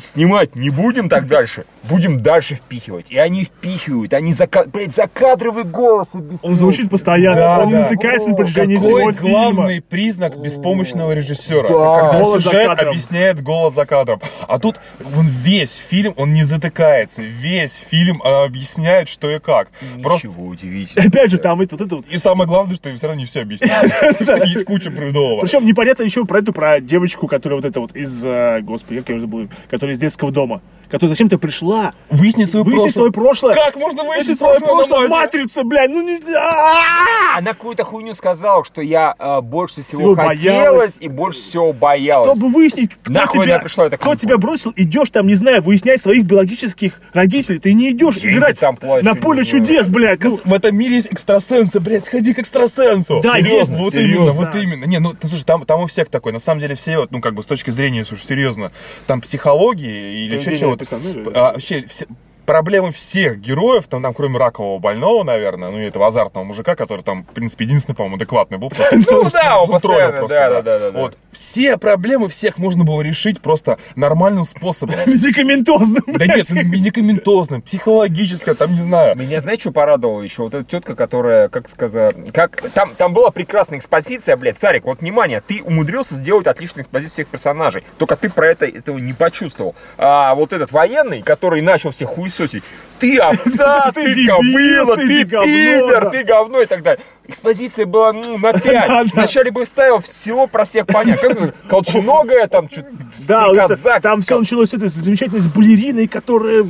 Снимать 0.01 0.55
не 0.55 0.71
будем 0.71 1.09
так 1.09 1.27
дальше. 1.27 1.65
Будем 1.83 2.23
дальше 2.23 2.55
впихивать. 2.57 3.11
И 3.11 3.19
они 3.19 3.45
впихивают. 3.45 4.06
Они 4.15 4.33
зака... 4.33 4.65
блядь, 4.65 4.93
закадровый 4.93 5.65
голос. 5.65 6.15
Он 6.43 6.55
звучит 6.57 6.91
постоянно, 6.91 7.37
Да, 7.37 7.59
он 7.61 7.69
не 7.69 7.73
да. 7.75 7.83
затыкается 7.83 8.29
на 8.31 8.37
протяжении 8.37 8.77
всего 8.77 8.99
Какой 8.99 9.13
фильма. 9.13 9.31
главный 9.31 9.81
признак 9.83 10.39
беспомощного 10.39 11.13
режиссера? 11.13 11.69
Да. 11.69 12.01
Когда 12.01 12.21
Голос 12.21 12.43
за 12.43 12.51
сюжет 12.51 12.79
объясняет 12.81 13.43
голос 13.43 13.75
за 13.75 13.87
кадром. 13.87 14.21
А 14.49 14.59
тут 14.59 14.81
он 15.17 15.27
весь 15.27 15.77
фильм, 15.77 16.15
он 16.17 16.33
не 16.33 16.45
затыкается. 16.45 17.23
Весь 17.23 17.85
фильм 17.89 18.21
а, 18.25 18.45
объясняет, 18.45 19.09
что 19.09 19.31
и 19.31 19.39
как. 19.39 19.69
Просто 20.03 20.29
Ничего 20.29 20.47
удивительного. 20.47 21.09
Опять 21.09 21.31
же, 21.31 21.39
там 21.39 21.61
это 21.61 21.77
вот 21.77 21.87
это 21.87 21.97
вот. 21.97 22.07
и 22.07 22.19
самое 22.19 22.49
главное, 22.49 22.77
что 22.77 22.93
все 22.95 23.07
равно 23.07 23.21
не 23.21 23.27
все 23.27 23.43
объясняет. 23.43 23.93
Есть 24.47 24.65
куча 24.65 24.91
бредового. 24.91 25.41
Причем 25.41 25.67
непонятно 25.67 26.03
еще 26.03 26.25
про 26.25 26.41
эту, 26.41 26.53
про 26.53 26.81
девочку, 26.81 27.27
которая 27.27 27.61
вот 27.61 27.65
это 27.65 27.81
вот 27.81 27.95
из, 27.95 28.25
э, 28.25 28.61
господи, 28.63 29.01
как 29.01 29.11
я 29.11 29.21
забыл, 29.21 29.49
которая 29.71 29.95
из 29.95 29.99
детского 29.99 30.31
дома, 30.33 30.61
которая 30.91 31.11
зачем-то 31.11 31.39
пришла, 31.39 31.93
Выяснить 32.11 32.51
свое 32.51 32.65
выяснить 32.65 32.95
свое 32.95 33.13
прошлое. 33.13 33.55
Как 33.55 33.77
можно 33.77 34.05
выяснить 34.05 34.39
свое 34.39 34.61
прошлое 34.61 35.09
матрице, 35.09 35.63
блядь, 35.65 35.91
ну 35.91 36.03
не... 36.03 36.17
А-а-а! 36.35 37.39
Она 37.39 37.53
какую-то 37.53 37.85
хуйню 37.85 38.15
сказала, 38.15 38.65
что 38.65 38.81
я 38.81 39.15
э, 39.19 39.41
больше 39.41 39.83
всего 39.83 40.15
Всего 40.15 40.15
хотелось 40.15 40.45
боялась. 40.47 40.99
и 41.01 41.09
больше 41.09 41.41
всего 41.41 41.73
боялась. 41.73 42.39
Чтобы 42.39 42.53
выяснить, 42.53 42.91
кто 43.03 43.13
Нахуй 43.13 43.45
тебя, 43.45 43.59
пришла, 43.59 43.91
кто 43.91 44.15
тебя 44.15 44.39
бросил, 44.39 44.73
идешь 44.77 45.11
там, 45.11 45.27
не 45.27 45.35
знаю, 45.35 45.63
выяснять 45.63 46.01
своих 46.01 46.25
биологических 46.25 47.01
родителей. 47.13 47.59
Ты 47.59 47.73
не 47.75 47.91
идешь 47.91 48.17
Деньги 48.17 48.37
играть 48.37 48.59
там 48.59 48.77
платят, 48.77 49.05
на 49.05 49.15
поле 49.15 49.45
чудес, 49.45 49.89
блядь. 49.89 50.23
Ну, 50.23 50.39
В 50.45 50.55
этом 50.55 50.77
мире 50.77 50.97
есть 50.97 51.09
экстрасенсы, 51.11 51.81
блядь, 51.81 52.05
сходи 52.05 52.33
к 52.35 52.39
экстрасенсу. 52.39 53.21
Да, 53.23 53.35
серьезно, 53.39 53.75
есть, 53.75 53.85
вот 53.85 53.93
серьезно, 53.93 54.23
именно, 54.23 54.31
вот 54.33 54.51
да. 54.53 54.63
именно. 54.63 54.85
Не, 54.85 54.99
ну, 55.01 55.13
ты 55.13 55.29
слушай, 55.29 55.45
там, 55.45 55.65
там 55.65 55.81
у 55.83 55.87
всех 55.87 56.09
такой, 56.09 56.33
на 56.33 56.39
самом 56.39 56.61
деле 56.61 56.75
все, 56.75 56.99
вот, 56.99 57.11
ну, 57.11 57.21
как 57.21 57.35
бы, 57.35 57.43
с 57.43 57.47
точки 57.47 57.71
зрения, 57.71 58.05
слушай, 58.05 58.25
серьезно, 58.25 58.73
там 59.07 59.21
психологии 59.21 60.25
или 60.25 60.39
что 60.39 60.76
Поведение 60.77 61.13
чего 61.15 61.25
персонажей, 61.25 61.33
а, 61.35 61.53
вообще, 61.53 61.85
все, 61.87 62.07
проблемы 62.47 62.93
всех 62.93 63.41
героев, 63.41 63.87
там, 63.89 64.03
там, 64.03 64.15
кроме 64.15 64.39
ракового 64.39 64.79
больного, 64.79 65.25
наверное, 65.25 65.71
ну, 65.71 65.79
и 65.79 65.85
этого 65.85 66.07
азартного 66.07 66.45
мужика, 66.45 66.75
который 66.77 67.03
там, 67.03 67.25
в 67.25 67.35
принципе, 67.35 67.65
единственный, 67.65 67.95
по-моему, 67.95 68.17
адекватный 68.17 68.59
был. 68.59 68.73
Ну 68.93 69.29
да, 69.33 69.61
он 69.61 69.69
постоянно, 69.69 70.29
да, 70.29 70.63
да, 70.63 70.79
да. 70.79 70.91
Вот. 70.93 71.19
Все 71.33 71.77
проблемы 71.77 72.29
всех 72.29 72.57
можно 72.57 72.85
было 72.85 73.03
решить 73.03 73.43
просто 73.43 73.79
нормальным 73.95 74.45
способом. 74.45 74.95
медикаментозным, 75.07 76.05
Да 76.07 76.27
нет, 76.27 76.51
медикаментозным, 76.51 77.61
психологически, 77.61 78.55
там, 78.55 78.73
не 78.73 78.81
знаю. 78.81 79.17
Меня, 79.17 79.41
знаете, 79.41 79.63
что 79.63 79.73
порадовало 79.73 80.23
еще? 80.23 80.45
Вот 80.45 80.55
эта 80.55 80.65
тетка, 80.65 80.95
которая, 80.95 81.49
как 81.49 81.69
сказать, 81.69 82.15
как... 82.33 82.63
Там, 82.73 82.95
там 82.97 83.13
была 83.13 83.31
прекрасная 83.31 83.79
экспозиция, 83.79 84.37
блядь, 84.37 84.57
Сарик, 84.57 84.85
вот 84.85 85.01
внимание, 85.01 85.43
ты 85.47 85.63
умудрился 85.63 86.15
сделать 86.15 86.47
отличную 86.47 86.85
экспозицию 86.85 87.13
всех 87.13 87.29
персонажей, 87.29 87.85
только 87.99 88.17
ты 88.17 88.31
про 88.31 88.47
это 88.47 88.67
этого 88.67 88.99
не 88.99 89.13
почувствовал. 89.13 89.75
А 89.99 90.35
вот 90.35 90.53
этот 90.53 90.73
военный, 90.73 91.23
который 91.23 91.61
начал 91.61 91.91
всех 91.91 92.11
хуесосить, 92.37 92.63
ты 92.99 93.19
овца, 93.19 93.91
Ты 93.95 94.27
кобыла, 94.27 94.97
ты 94.97 95.25
пидор, 95.25 96.11
ты 96.11 96.25
говно 96.25 96.63
и 96.63 96.67
так 96.67 96.83
далее. 96.83 97.05
Экспозиция 97.29 97.87
была 97.87 98.13
ну, 98.13 98.39
на 98.39 98.53
5. 98.59 98.63
Да, 98.65 98.87
да. 98.89 99.05
Вначале 99.13 99.51
бы 99.51 99.65
вставил 99.65 99.99
все 99.99 100.47
про 100.47 100.65
всех 100.65 100.87
это, 100.87 101.55
колченогая, 101.69 102.47
там, 102.47 102.71
что-то 102.71 102.89
Да, 103.29 104.01
там 104.01 104.21
все 104.21 104.39
началось 104.39 104.71
с 104.71 104.75
этой 104.75 104.89
замечательной 104.89 105.41
с 105.41 105.47
балериной, 105.49 106.07
которая 106.07 106.65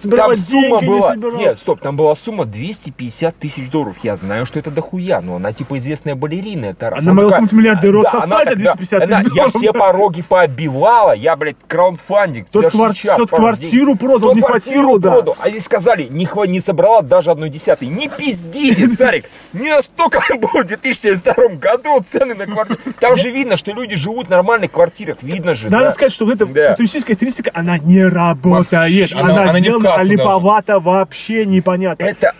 собирала 0.00 0.34
Там 0.34 0.44
сумма 0.44 0.80
деньги, 0.80 0.84
не 0.84 0.88
была... 0.98 1.10
собирала. 1.12 1.38
Нет, 1.38 1.58
стоп, 1.58 1.80
там 1.80 1.96
была 1.96 2.14
сумма 2.14 2.44
250 2.44 3.36
тысяч 3.36 3.70
долларов. 3.70 3.96
Я 4.02 4.16
знаю, 4.16 4.46
что 4.46 4.58
это 4.58 4.70
дохуя, 4.70 5.20
но 5.20 5.36
она 5.36 5.52
типа 5.52 5.78
известная 5.78 6.14
балерина. 6.14 6.66
Это 6.66 6.90
раз. 6.90 7.00
Она 7.00 7.12
могла 7.12 7.30
какому-нибудь 7.30 7.58
миллиардеру 7.58 8.02
Да, 8.02 8.08
отсосать 8.10 8.30
она 8.32 8.38
за 8.38 8.50
тогда- 8.50 8.74
250 8.74 9.02
она- 9.02 9.16
тысяч 9.20 9.28
Я 9.28 9.34
долларов. 9.34 9.54
все 9.54 9.72
пороги 9.72 10.22
пооббивала, 10.28 11.12
я, 11.12 11.36
блядь, 11.36 11.56
краундфандинг. 11.66 12.48
Тот 12.50 12.66
квар- 12.66 12.92
сейчас 12.94 13.16
тот 13.16 13.30
квартиру 13.30 13.86
денег. 13.86 14.00
продал, 14.00 14.20
Тот 14.30 14.34
не 14.36 14.42
квартиру 14.42 14.82
хватило, 14.82 14.98
да. 15.00 15.10
продал. 15.12 15.36
А 15.40 15.50
здесь 15.50 15.64
сказали, 15.64 16.04
не, 16.10 16.26
хва- 16.26 16.46
не 16.46 16.60
собрала 16.60 17.02
даже 17.02 17.30
одной 17.30 17.50
десятой. 17.50 17.88
Не 17.88 18.08
пиздите, 18.08 18.88
Сарик. 18.96 19.26
Не 19.52 19.70
настолько 19.70 20.20
было 20.36 20.62
в 20.62 20.66
2072 20.66 21.48
году 21.56 22.00
цены 22.04 22.34
на 22.34 22.46
квартиру. 22.46 22.78
Там 23.00 23.16
же 23.16 23.30
видно, 23.30 23.56
что 23.56 23.72
люди 23.72 23.96
живут 23.96 24.26
в 24.26 24.30
нормальных 24.30 24.70
квартирах. 24.72 25.18
Видно 25.22 25.54
же, 25.54 25.70
Надо 25.70 25.86
да? 25.86 25.92
сказать, 25.92 26.12
что 26.12 26.30
эта 26.30 26.46
Да. 26.46 26.70
футуристическая 26.70 27.14
стилистика, 27.16 27.50
она 27.54 27.78
не 27.78 28.04
работает. 28.04 28.72
Вообще, 28.72 29.08
Она, 29.16 29.42
она- 29.42 29.50
она 29.50 29.60
не 29.60 29.70
сделана 29.86 29.98
кассу 29.98 30.08
даже. 30.08 30.12
липовато, 30.12 30.80
вообще 30.80 31.46
непонятно. 31.46 32.04
Это 32.04 32.32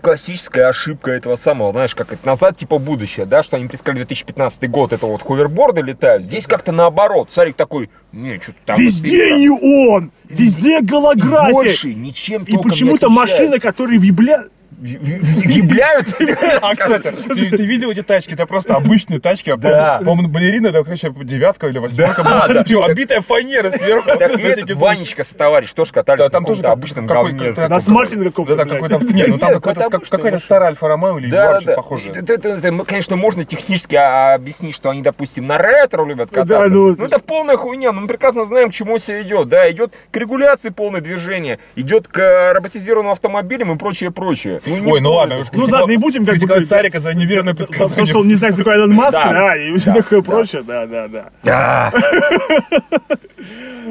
классическая 0.00 0.68
ошибка 0.68 1.10
этого 1.10 1.36
самого, 1.36 1.72
знаешь, 1.72 1.94
как 1.94 2.12
это 2.12 2.26
назад, 2.26 2.56
типа 2.56 2.78
будущее, 2.78 3.26
да, 3.26 3.42
что 3.42 3.56
они 3.56 3.66
предсказали 3.66 3.98
2015 3.98 4.70
год, 4.70 4.92
это 4.92 5.06
вот 5.06 5.22
ховерборды 5.22 5.82
летают. 5.82 6.24
Здесь 6.24 6.46
как-то 6.46 6.72
наоборот. 6.72 7.30
Сарик 7.30 7.56
такой, 7.56 7.90
не, 8.12 8.40
что-то 8.40 8.58
там... 8.64 8.80
Везде 8.80 9.36
не 9.36 9.50
он! 9.50 10.12
Везде 10.28 10.78
И 10.78 10.82
голография! 10.82 11.52
больше 11.52 11.94
ничем 11.94 12.44
И 12.44 12.56
почему-то 12.56 13.06
отличается. 13.06 13.60
которые 13.60 13.98
вибля... 13.98 14.44
Являются. 14.80 16.16
А, 16.62 16.72
кстати, 16.72 17.10
ты, 17.12 17.50
ты 17.50 17.64
видел 17.64 17.90
эти 17.90 18.02
тачки? 18.02 18.34
Это 18.34 18.46
просто 18.46 18.74
обычные 18.76 19.20
тачки. 19.20 19.50
а 19.50 19.56
Да. 19.56 19.98
По-моему, 20.04 20.28
балерина, 20.28 20.68
это, 20.68 20.82
короче, 20.84 21.12
девятка 21.22 21.68
или 21.68 21.78
восьмерка. 21.78 22.22
Да, 22.22 22.48
да. 22.48 22.84
Обитая 22.84 23.20
фанера 23.20 23.70
сверху. 23.70 24.08
Так 24.08 24.22
этот 24.32 24.58
случай. 24.58 24.74
Ванечка 24.74 25.24
с 25.24 25.28
товарищ 25.30 25.72
тоже 25.72 25.92
катались 25.92 26.24
Да, 26.24 26.28
там 26.30 26.44
тоже 26.44 26.62
обычном 26.62 27.06
говне. 27.06 27.52
На 27.52 27.80
смарте 27.80 28.16
каком-то, 28.16 28.56
Да, 28.56 28.64
какой 28.64 28.88
там, 28.88 29.02
нет, 29.08 29.28
ну 29.28 29.38
там 29.38 29.56
обычная 29.56 30.00
какая-то 30.00 30.38
старая 30.38 30.68
Альфа 30.70 30.88
Ромео 30.88 31.18
или 31.18 31.30
Да, 31.30 31.36
Ягуар, 31.36 31.54
да, 31.54 31.60
что-то 31.60 31.70
да. 31.72 31.76
похожее. 31.76 32.12
Это, 32.16 32.32
это- 32.34 32.48
это, 32.50 32.70
ну, 32.70 32.84
конечно, 32.84 33.16
можно 33.16 33.44
технически 33.44 33.96
а, 33.96 34.34
объяснить, 34.34 34.74
что 34.74 34.90
они, 34.90 35.02
допустим, 35.02 35.46
на 35.46 35.58
ретро 35.58 36.04
любят 36.04 36.30
кататься. 36.30 36.72
ну, 36.72 36.96
Ну, 36.96 37.04
это 37.04 37.18
полная 37.18 37.56
хуйня. 37.56 37.92
Мы 37.92 38.06
прекрасно 38.06 38.44
знаем, 38.44 38.70
к 38.70 38.74
чему 38.74 38.98
все 38.98 39.22
идет. 39.22 39.48
Да, 39.48 39.70
идет 39.70 39.92
к 40.10 40.16
регуляции 40.16 40.70
полное 40.70 41.00
движение, 41.00 41.58
идет 41.76 42.08
к 42.08 42.18
э, 42.18 42.52
роботизированным 42.52 43.12
автомобилям 43.12 43.72
и 43.72 43.78
прочее, 43.78 44.10
прочее. 44.10 44.60
Не 44.78 44.92
Ой, 44.92 45.00
ну 45.00 45.12
ладно, 45.12 45.38
уж 45.38 45.46
Ну 45.52 45.64
критиковать- 45.64 45.86
да, 45.86 45.90
не 45.92 45.96
будем 45.96 46.26
как 46.26 46.38
бы. 46.38 46.64
Сарика 46.64 46.98
за 46.98 47.14
неверное 47.14 47.54
Потому 47.54 47.68
предсказание. 47.68 48.06
что 48.06 48.18
он 48.20 48.28
не 48.28 48.34
знает, 48.34 48.54
кто 48.54 48.64
такой 48.64 48.76
Илон 48.78 48.92
Маск, 48.92 49.18
Да. 49.18 49.56
и 49.56 49.76
все 49.76 49.92
такое 49.94 50.22
прочее, 50.22 50.62
да, 50.62 50.86
да, 50.86 51.08
да. 51.08 51.30
Да. 51.42 51.92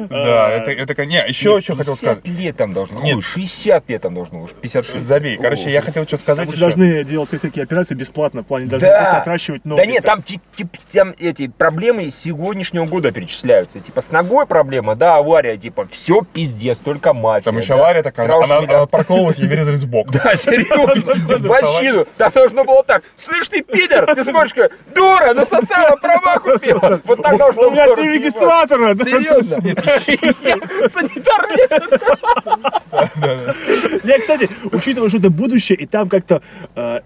Да, 0.08 0.50
это, 0.50 0.70
это, 0.70 1.04
не, 1.06 1.16
еще 1.28 1.60
что 1.60 1.74
хотел 1.74 1.94
50 1.96 2.18
сказать. 2.18 2.38
лет 2.38 2.56
там 2.56 2.72
должно. 2.72 3.00
Нет. 3.02 3.16
Нет, 3.16 3.24
60 3.24 3.90
лет 3.90 4.00
там 4.02 4.14
должно. 4.14 4.42
уж 4.42 4.52
56. 4.52 5.04
Забей. 5.04 5.36
Короче, 5.36 5.70
я 5.70 5.80
хотел 5.82 6.04
что 6.06 6.16
сказать 6.16 6.46
Вы 6.46 6.52
еще. 6.52 6.60
должны 6.60 7.04
делать 7.04 7.28
всякие 7.36 7.64
операции 7.64 7.94
бесплатно, 7.94 8.42
в 8.42 8.46
плане 8.46 8.66
даже 8.66 8.86
Да. 8.86 8.98
просто 9.00 9.16
отращивать 9.18 9.64
ноги. 9.64 9.80
Да 9.80 9.86
нет, 9.86 10.04
там, 10.04 11.14
эти 11.18 11.48
проблемы 11.48 12.08
сегодняшнего 12.10 12.86
года 12.86 13.10
перечисляются. 13.12 13.80
Типа 13.80 14.00
с 14.00 14.10
ногой 14.10 14.46
проблема, 14.46 14.94
да, 14.94 15.16
авария, 15.16 15.56
типа 15.56 15.88
все 15.90 16.22
пиздец, 16.22 16.78
только 16.78 17.12
мафия. 17.12 17.42
Там 17.44 17.58
еще 17.58 17.74
авария 17.74 18.02
такая, 18.02 18.26
она, 18.32 18.86
парковалась, 18.86 19.38
ей 19.38 19.48
врезали 19.48 19.76
в 19.76 19.86
бок. 19.88 20.08
Да, 20.12 20.34
серьезно, 20.36 20.69
бочину. 20.70 22.06
Там 22.16 22.32
должно 22.32 22.64
было 22.64 22.82
так. 22.82 23.02
Слышь 23.16 23.48
ты, 23.48 23.62
пидор, 23.62 24.06
ты 24.14 24.24
смотришь, 24.24 24.70
дура, 24.94 25.34
насосала, 25.34 25.96
права 25.96 26.38
купила. 26.38 27.00
Вот 27.04 27.22
так 27.22 27.36
должно 27.36 27.68
У 27.68 27.70
меня 27.70 27.86
было 27.86 27.96
три 27.96 28.12
регистратора. 28.14 28.96
Серьезно? 28.96 29.56
Санитар 30.88 31.48
лезет. 31.50 32.00
Не, 34.04 34.18
кстати, 34.18 34.48
учитывая, 34.72 35.08
что 35.08 35.18
это 35.18 35.30
будущее, 35.30 35.78
и 35.78 35.86
там 35.86 36.08
как-то 36.08 36.42
э, 36.74 37.00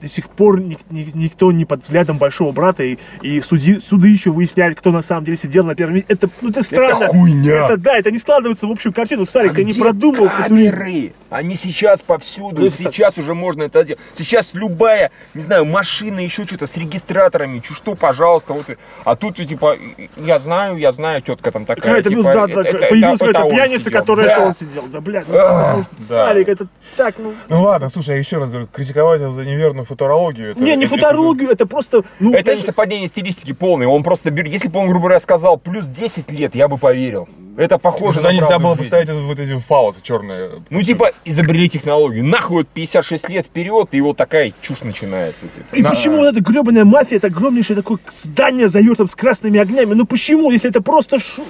до 0.00 0.08
сих 0.08 0.28
пор 0.28 0.60
ни- 0.60 0.78
ни- 0.90 1.10
никто 1.14 1.50
не 1.52 1.64
под 1.64 1.82
взглядом 1.82 2.18
большого 2.18 2.52
брата, 2.52 2.82
и, 2.84 2.98
и 3.22 3.40
суди- 3.40 3.78
суды 3.80 4.08
еще 4.08 4.30
выясняют, 4.30 4.78
кто 4.78 4.90
на 4.92 5.02
самом 5.02 5.24
деле 5.24 5.36
сидел 5.36 5.64
на 5.64 5.74
первом 5.74 5.94
месте. 5.96 6.12
Это, 6.12 6.28
ну, 6.40 6.50
это 6.50 6.62
странно. 6.62 7.06
хуйня. 7.08 7.66
Это, 7.66 7.76
да, 7.76 7.96
это 7.98 8.10
не 8.10 8.18
складывается 8.18 8.66
в 8.66 8.70
общую 8.70 8.92
картину. 8.92 9.26
Сарик, 9.26 9.54
ты 9.54 9.64
не 9.64 9.74
продумал 9.74 10.28
камеры? 10.28 11.12
Они 11.30 11.54
сейчас 11.56 12.00
повсюду, 12.02 12.64
и 12.64 12.70
сейчас 12.70 13.18
уже 13.18 13.34
можно 13.34 13.64
это 13.64 13.84
сделать. 13.84 14.00
Сейчас 14.16 14.54
любая, 14.54 15.10
не 15.34 15.42
знаю, 15.42 15.64
машина, 15.66 16.20
еще 16.20 16.46
что-то 16.46 16.66
с 16.66 16.76
регистраторами, 16.76 17.60
что, 17.64 17.94
пожалуйста, 17.94 18.54
вот. 18.54 18.64
А 19.04 19.14
тут, 19.14 19.36
типа, 19.36 19.76
я 20.16 20.38
знаю, 20.38 20.76
я 20.78 20.90
знаю, 20.92 21.20
тетка 21.20 21.50
там 21.52 21.64
такая, 21.66 21.82
Какая-то 22.02 22.08
типа, 22.08 22.22
ну, 22.22 22.32
да, 22.32 22.44
это- 22.48 22.60
это- 22.60 22.86
появилась 22.88 23.20
это 23.20 23.26
какая-то 23.26 23.44
он 23.46 23.50
пьяница, 23.50 23.84
сидел. 23.84 24.00
которая 24.00 24.26
Да. 24.26 24.32
это 24.32 24.42
он 24.46 24.54
сидел. 24.54 24.84
Да, 24.86 25.00
блядь, 25.00 25.28
ну, 25.28 25.34
А, 25.38 25.76
ну, 25.76 25.82
да. 25.98 26.04
Сарик, 26.04 26.48
это 26.48 26.66
так, 26.96 27.14
ну... 27.18 27.34
Ну 27.48 27.62
ладно, 27.62 27.88
слушай, 27.90 28.10
я 28.10 28.16
еще 28.16 28.38
раз 28.38 28.48
говорю, 28.48 28.66
критиковать 28.72 29.20
его 29.20 29.30
за 29.30 29.44
неверную 29.44 29.84
футурологию. 29.88 30.50
это- 30.52 30.60
Не, 30.60 30.76
не 30.76 30.84
это- 30.84 30.94
это 30.96 31.06
футурологию, 31.06 31.50
это 31.50 31.66
просто, 31.66 32.02
ну, 32.20 32.32
Это 32.34 32.54
не 32.54 32.62
совпадение 32.62 33.08
стилистики 33.08 33.52
полное. 33.52 33.86
Он 33.88 34.02
просто 34.02 34.30
если 34.30 34.68
бы 34.68 34.80
он, 34.80 34.86
грубо 34.88 35.04
говоря, 35.06 35.18
сказал 35.20 35.56
плюс 35.58 35.86
10 35.86 36.30
лет, 36.30 36.54
я 36.54 36.68
бы 36.68 36.78
поверил. 36.78 37.28
Это 37.56 37.76
похоже 37.76 38.18
Тогда 38.20 38.28
на 38.30 38.34
нельзя 38.34 38.58
было 38.60 38.74
бы 38.74 38.84
жизни. 38.84 38.86
ставить 38.90 39.10
вот 39.10 39.38
эти 39.40 39.58
фаусы 39.58 39.98
черные. 40.00 40.62
Ну, 40.70 40.80
типа, 40.80 41.10
изобрели 41.24 41.68
технологию. 41.68 42.24
Нахуй 42.24 42.58
вот 42.58 42.68
56 42.68 43.28
лет 43.28 43.46
вперед, 43.46 43.88
и 43.90 44.00
вот 44.00 44.16
такая 44.16 44.52
чушь 44.60 44.82
начинается. 44.82 45.46
Типа. 45.48 45.74
И 45.74 45.82
почему 45.82 46.18
вот 46.18 46.36
эта 46.36 46.40
гребаная 46.40 46.84
мафия, 46.84 47.16
это 47.16 47.26
огромнейшее 47.26 47.76
такое 47.76 47.98
здание 48.14 48.68
завертом 48.68 49.08
с 49.08 49.16
красными 49.16 49.58
огнями? 49.58 49.94
Ну 49.94 50.06
почему, 50.06 50.52
если 50.52 50.70
это 50.70 50.80
просто 50.82 51.18
шу... 51.18 51.42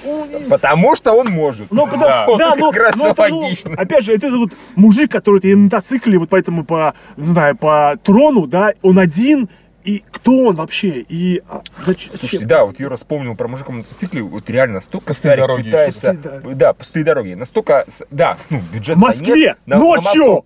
Потому 0.49 0.95
что 0.95 1.13
он 1.13 1.27
может. 1.27 1.67
Ну, 1.71 1.85
потому, 1.85 2.01
Да. 2.01 2.25
да, 2.37 2.55
Вот 2.57 2.75
раз 2.75 2.95
ну, 2.95 3.09
это, 3.09 3.27
ну, 3.29 3.51
опять 3.77 4.03
же, 4.03 4.11
это 4.15 4.31
вот 4.31 4.53
мужик, 4.75 5.11
который 5.11 5.39
на 5.53 5.57
мотоцикле, 5.65 6.17
вот 6.17 6.29
поэтому 6.29 6.63
по, 6.65 6.95
не 7.17 7.25
знаю, 7.27 7.55
по 7.55 7.95
трону, 8.29 8.47
да, 8.47 8.73
он 8.81 8.99
один, 8.99 9.49
и 9.83 10.03
кто 10.11 10.45
он 10.47 10.55
вообще? 10.55 11.05
И 11.07 11.41
а, 11.49 11.61
зач- 11.83 12.09
Слушайте, 12.09 12.17
зачем? 12.21 12.47
да, 12.47 12.65
вот 12.65 12.79
Юра 12.79 12.95
вспомнил 12.95 13.35
про 13.35 13.47
мужика 13.47 13.71
на 13.71 13.79
мотоцикле, 13.79 14.21
вот 14.21 14.49
реально 14.49 14.75
настолько 14.75 15.07
Пустые 15.07 15.37
дороги 15.37 15.65
пытается... 15.65 16.11
еще. 16.11 16.19
Пустые 16.21 16.55
Да, 16.55 16.73
пустые 16.73 17.05
дороги. 17.05 17.33
Настолько, 17.33 17.85
да, 18.11 18.37
ну, 18.49 18.61
бюджет 18.73 18.97
В 18.97 18.99
Москве, 18.99 19.55
ночью! 19.65 20.43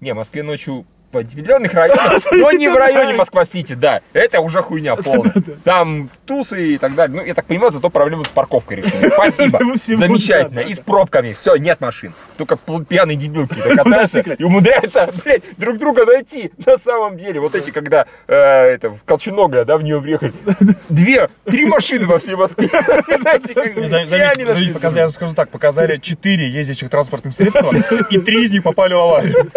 Не, 0.00 0.12
в 0.12 0.16
Москве 0.16 0.42
ночью 0.42 0.86
в 1.12 1.16
определенных 1.16 1.72
районах, 1.74 2.22
но 2.32 2.52
не 2.52 2.68
в 2.68 2.76
районе 2.76 3.14
Москва-Сити, 3.14 3.74
да. 3.74 4.00
Это 4.12 4.40
уже 4.40 4.62
хуйня 4.62 4.96
полная. 4.96 5.34
Там 5.64 6.10
тусы 6.26 6.74
и 6.74 6.78
так 6.78 6.94
далее. 6.94 7.16
Ну, 7.16 7.24
я 7.24 7.34
так 7.34 7.46
понимаю, 7.46 7.70
зато 7.70 7.90
проблему 7.90 8.24
с 8.24 8.28
парковкой 8.28 8.78
решили. 8.78 9.08
Спасибо. 9.14 9.60
Замечательно. 9.76 10.60
И 10.60 10.74
с 10.74 10.80
пробками. 10.80 11.32
Все, 11.32 11.56
нет 11.56 11.80
машин. 11.80 12.14
Только 12.36 12.56
пьяные 12.56 13.16
дебилки 13.16 13.54
катаются 13.74 14.20
и 14.20 14.42
умудряются, 14.42 15.08
блядь, 15.24 15.42
друг 15.56 15.78
друга 15.78 16.04
найти. 16.04 16.52
На 16.64 16.76
самом 16.76 17.16
деле, 17.16 17.40
вот 17.40 17.54
эти, 17.54 17.70
когда 17.70 18.06
э, 18.26 18.34
это, 18.34 18.90
в 18.90 19.02
Колченогое, 19.04 19.64
да, 19.64 19.78
в 19.78 19.84
нее 19.84 19.98
въехали. 19.98 20.32
Две, 20.88 21.28
три 21.44 21.66
машины 21.66 22.06
во 22.06 22.18
всей 22.18 22.36
Москве. 22.36 22.68
Показали, 24.74 25.00
я 25.00 25.10
скажу 25.10 25.34
так, 25.34 25.48
показали 25.50 25.98
4 25.98 26.48
ездящих 26.48 26.90
транспортных 26.90 27.34
средства, 27.34 27.72
и 28.10 28.18
3 28.18 28.44
из 28.44 28.52
них 28.52 28.62
попали 28.62 28.94
в 28.94 28.98
аварию. 28.98 29.50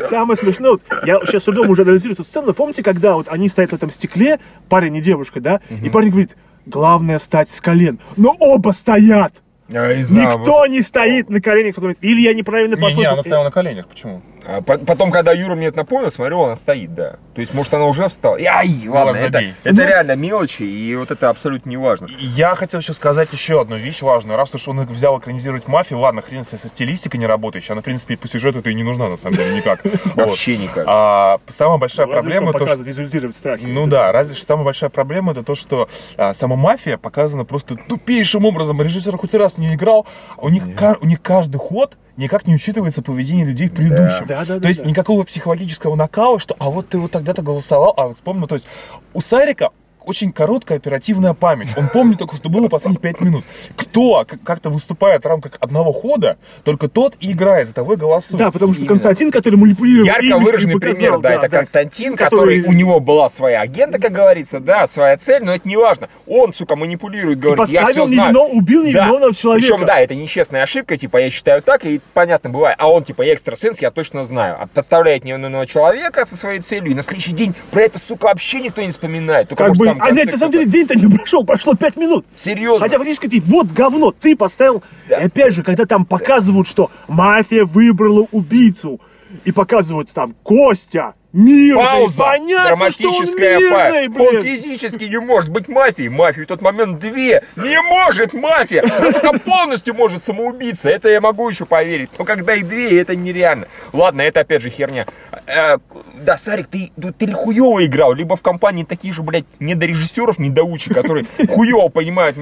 Самое 0.00 0.36
смешное, 0.36 0.71
вот, 0.72 1.06
я 1.06 1.20
сейчас 1.24 1.42
с 1.42 1.44
трудом 1.44 1.70
уже 1.70 1.82
анализирую 1.82 2.14
эту 2.14 2.24
сцену, 2.24 2.52
помните, 2.54 2.82
когда 2.82 3.14
вот 3.14 3.28
они 3.28 3.48
стоят 3.48 3.72
на 3.72 3.76
этом 3.76 3.90
стекле, 3.90 4.40
парень 4.68 4.96
и 4.96 5.00
девушка, 5.00 5.40
да, 5.40 5.60
и 5.70 5.90
парень 5.90 6.10
говорит, 6.10 6.36
главное 6.66 7.18
встать 7.18 7.50
с 7.50 7.60
колен, 7.60 7.98
но 8.16 8.36
оба 8.38 8.70
стоят. 8.70 9.42
Я 9.72 9.96
не 9.96 10.02
знаю, 10.02 10.38
Никто 10.38 10.66
не 10.66 10.82
стоит 10.82 11.30
на 11.30 11.40
коленях. 11.40 11.76
Или 12.00 12.20
я 12.20 12.34
неправильно 12.34 12.74
Не, 12.74 12.80
не, 12.80 12.86
послушал. 12.86 13.12
она 13.14 13.22
стояла 13.22 13.44
на 13.44 13.50
коленях, 13.50 13.88
почему? 13.88 14.22
А 14.44 14.60
по- 14.60 14.78
Потом, 14.78 15.10
когда 15.10 15.32
Юра 15.32 15.54
мне 15.54 15.68
это 15.68 15.78
напомнил, 15.78 16.10
смотрю, 16.10 16.40
она 16.42 16.56
стоит, 16.56 16.94
да. 16.94 17.16
То 17.34 17.40
есть, 17.40 17.54
может, 17.54 17.72
она 17.74 17.86
уже 17.86 18.08
встала. 18.08 18.36
И, 18.36 18.44
Ай, 18.44 18.68
ладно, 18.88 19.16
это, 19.16 19.32
забей. 19.32 19.54
это 19.62 19.74
Ну, 19.74 19.82
реально 19.82 20.16
мелочи, 20.16 20.64
и 20.64 20.94
вот 20.96 21.10
это 21.10 21.28
абсолютно 21.28 21.70
не 21.70 21.76
важно. 21.76 22.08
Я 22.18 22.54
хотел 22.54 22.80
еще 22.80 22.92
сказать 22.92 23.32
еще 23.32 23.60
одну 23.60 23.76
вещь 23.76 24.02
важную. 24.02 24.36
Раз 24.36 24.54
уж 24.54 24.66
он 24.68 24.84
взял 24.84 25.18
экранизировать 25.18 25.68
мафию, 25.68 26.00
ладно, 26.00 26.22
хрен 26.22 26.44
со 26.44 26.56
со 26.56 26.68
стилистикой 26.68 27.20
не 27.20 27.26
работающей, 27.26 27.72
она, 27.72 27.82
в 27.82 27.84
принципе, 27.84 28.16
по 28.16 28.28
сюжету 28.28 28.58
это 28.58 28.70
и 28.70 28.74
не 28.74 28.82
нужна, 28.82 29.08
на 29.08 29.16
самом 29.16 29.36
деле, 29.36 29.56
никак. 29.56 29.80
Вообще 30.16 30.56
никак. 30.56 30.84
А, 30.88 31.38
самая 31.48 31.78
большая 31.78 32.06
проблема 32.06 32.52
то, 32.52 32.66
что... 32.66 32.82
визуализировать 32.82 33.36
страхи. 33.36 33.64
Ну 33.64 33.86
да, 33.86 34.12
разве 34.12 34.34
что 34.36 34.44
самая 34.44 34.64
большая 34.64 34.90
проблема 34.90 35.32
это 35.32 35.42
то, 35.42 35.54
что 35.54 35.88
а, 36.16 36.34
сама 36.34 36.56
мафия 36.56 36.96
показана 36.96 37.44
просто 37.44 37.76
тупейшим 37.76 38.44
образом. 38.44 38.80
Режиссер 38.82 39.16
хоть 39.16 39.34
раз 39.34 39.56
не 39.62 39.74
играл, 39.74 40.06
а 40.36 40.44
у 40.44 40.48
них, 40.48 40.74
ка- 40.76 40.98
у 41.00 41.06
них 41.06 41.22
каждый 41.22 41.56
ход 41.58 41.96
никак 42.16 42.46
не 42.46 42.54
учитывается 42.54 43.02
поведение 43.02 43.46
людей 43.46 43.68
в 43.68 43.72
предыдущем. 43.72 44.26
Да, 44.26 44.44
да, 44.44 44.54
да, 44.56 44.60
то 44.60 44.68
есть 44.68 44.82
да. 44.82 44.86
никакого 44.86 45.22
психологического 45.24 45.94
накала, 45.94 46.38
что 46.38 46.54
а 46.58 46.70
вот 46.70 46.88
ты 46.88 46.98
вот 46.98 47.10
тогда-то 47.10 47.42
голосовал, 47.42 47.94
а 47.96 48.08
вот 48.08 48.16
вспомнил, 48.16 48.46
то 48.46 48.54
есть 48.54 48.66
у 49.14 49.20
Сарика 49.20 49.70
очень 50.06 50.32
короткая 50.32 50.78
оперативная 50.78 51.34
память. 51.34 51.68
Он 51.76 51.88
помнит 51.88 52.18
только, 52.18 52.36
что 52.36 52.48
было 52.48 52.68
последние 52.68 53.00
пять 53.00 53.20
минут. 53.20 53.44
Кто 53.76 54.24
как- 54.28 54.42
как-то 54.42 54.70
выступает 54.70 55.24
в 55.24 55.28
рамках 55.28 55.52
одного 55.60 55.92
хода, 55.92 56.36
только 56.64 56.88
тот 56.88 57.14
и 57.20 57.32
играет, 57.32 57.68
за 57.68 57.74
того 57.74 57.94
и 57.94 57.96
голосует. 57.96 58.38
Да, 58.38 58.50
потому 58.50 58.72
что 58.72 58.80
Именно. 58.82 58.88
Константин, 58.94 59.30
который 59.30 59.56
манипулировал 59.56 60.06
Ярко 60.06 60.38
выраженный 60.38 60.74
показал, 60.74 60.94
пример, 60.96 61.18
да, 61.20 61.30
это 61.34 61.48
Константин, 61.48 62.16
который, 62.16 62.58
который- 62.60 62.62
у 62.62 62.72
него 62.76 63.00
была 63.00 63.28
своя 63.28 63.60
агента, 63.60 63.98
как 63.98 64.12
говорится, 64.12 64.60
да, 64.60 64.86
своя 64.86 65.16
цель, 65.16 65.44
но 65.44 65.54
это 65.54 65.68
не 65.68 65.76
важно. 65.76 66.08
Он, 66.26 66.52
сука, 66.52 66.76
манипулирует, 66.76 67.38
говорит, 67.38 67.68
я 67.68 67.82
поставил 67.82 68.06
все 68.06 68.14
знаю. 68.14 68.34
невино- 68.34 68.48
убил 68.58 68.84
невиновного 68.84 69.34
человека. 69.34 69.66
Причем, 69.68 69.86
да, 69.86 70.00
это 70.00 70.14
нечестная 70.14 70.62
ошибка, 70.62 70.96
типа, 70.96 71.18
я 71.18 71.30
считаю 71.30 71.62
так, 71.62 71.84
и 71.84 72.00
понятно 72.14 72.50
бывает. 72.50 72.76
А 72.78 72.90
он, 72.90 73.04
типа, 73.04 73.22
я 73.22 73.34
экстрасенс, 73.34 73.80
я 73.80 73.90
точно 73.90 74.24
знаю. 74.24 74.56
А 74.60 74.66
подставляет 74.66 75.24
невиновного 75.24 75.66
человека 75.66 76.24
со 76.24 76.36
своей 76.36 76.60
целью, 76.60 76.90
и 76.90 76.94
на 76.94 77.02
следующий 77.02 77.32
день 77.32 77.54
про 77.70 77.82
это, 77.82 77.98
сука, 77.98 78.24
вообще 78.26 78.60
никто 78.60 78.82
не 78.82 78.90
вспоминает. 78.90 79.48
Только, 79.48 79.64
Как 79.64 79.68
может, 79.76 79.91
бы, 79.91 79.91
в 79.94 80.02
а 80.02 80.10
нет, 80.10 80.30
на 80.30 80.38
самом 80.38 80.52
деле 80.52 80.66
день-то 80.66 80.94
не 80.94 81.06
прошел, 81.06 81.44
прошло 81.44 81.74
5 81.74 81.96
минут. 81.96 82.26
Серьезно. 82.36 82.80
Хотя 82.80 82.98
фактически 82.98 83.28
ты, 83.28 83.40
вот 83.40 83.68
говно, 83.68 84.12
ты 84.12 84.36
поставил. 84.36 84.82
Да. 85.08 85.18
И 85.18 85.24
опять 85.26 85.54
же, 85.54 85.62
когда 85.62 85.86
там 85.86 86.04
показывают, 86.04 86.68
что 86.68 86.90
мафия 87.08 87.64
выбрала 87.64 88.26
убийцу, 88.32 89.00
и 89.44 89.52
показывают 89.52 90.10
там 90.10 90.34
Костя, 90.42 91.14
мирный, 91.32 91.84
Пауза, 91.84 92.22
понятно, 92.22 92.90
что 92.90 93.08
он 93.08 93.14
драматическая 93.14 93.58
мирный, 93.58 94.10
пауза. 94.10 94.30
Он 94.30 94.42
блин. 94.42 94.58
физически 94.58 95.04
не 95.04 95.20
может 95.20 95.50
быть 95.50 95.68
мафией. 95.68 96.08
Мафии 96.08 96.42
в 96.42 96.46
тот 96.46 96.60
момент 96.60 96.98
две. 96.98 97.44
Не 97.56 97.80
может 97.82 98.32
мафия. 98.32 98.82
Она 98.82 99.12
только 99.12 99.38
полностью 99.40 99.94
может 99.94 100.24
самоубийца. 100.24 100.90
Это 100.90 101.08
я 101.08 101.20
могу 101.20 101.48
еще 101.48 101.64
поверить. 101.66 102.10
Но 102.18 102.24
когда 102.24 102.54
их 102.54 102.68
две, 102.68 103.00
это 103.00 103.16
нереально. 103.16 103.68
Ладно, 103.92 104.22
это 104.22 104.40
опять 104.40 104.62
же 104.62 104.70
херня. 104.70 105.06
Э, 105.46 105.78
да, 106.14 106.36
Сарик, 106.36 106.68
ты, 106.68 106.92
ну, 106.96 107.12
ты 107.12 107.30
хуево 107.32 107.84
играл, 107.84 108.12
либо 108.12 108.36
в 108.36 108.42
компании 108.42 108.84
таких 108.84 109.14
же, 109.14 109.22
блядь, 109.22 109.44
недорежиссеров, 109.60 110.38
недоучек, 110.38 110.94
которые 110.94 111.26
хуево 111.48 111.88
понимают 111.88 112.36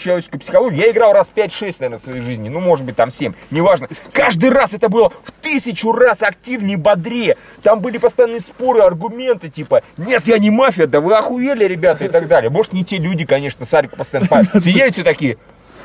человеческую 0.00 0.40
психологию. 0.40 0.80
Я 0.80 0.90
играл 0.90 1.12
раз 1.12 1.32
5-6, 1.34 1.76
наверное, 1.80 1.98
в 1.98 2.00
своей 2.00 2.20
жизни. 2.20 2.48
Ну, 2.48 2.60
может 2.60 2.84
быть, 2.84 2.96
там 2.96 3.10
7. 3.10 3.34
Неважно. 3.50 3.88
Каждый 4.12 4.50
раз 4.50 4.74
это 4.74 4.88
было 4.88 5.10
в 5.10 5.32
тысячу 5.42 5.92
раз 5.92 6.22
активнее, 6.22 6.76
бодрее. 6.76 7.36
Там 7.62 7.80
были 7.80 7.98
постоянные 8.36 8.40
споры, 8.40 8.80
аргументы, 8.80 9.48
типа, 9.48 9.82
нет, 9.96 10.22
я 10.26 10.38
не 10.38 10.50
мафия, 10.50 10.86
да 10.86 11.00
вы 11.00 11.16
охуели, 11.16 11.64
ребята, 11.64 12.04
и 12.04 12.08
так 12.08 12.28
далее. 12.28 12.50
Может, 12.50 12.72
не 12.72 12.84
те 12.84 12.98
люди, 12.98 13.24
конечно, 13.24 13.64
Сарику 13.64 13.96
постоянно. 13.96 14.44
Сидят 14.60 14.92
все 14.92 15.02
такие, 15.02 15.38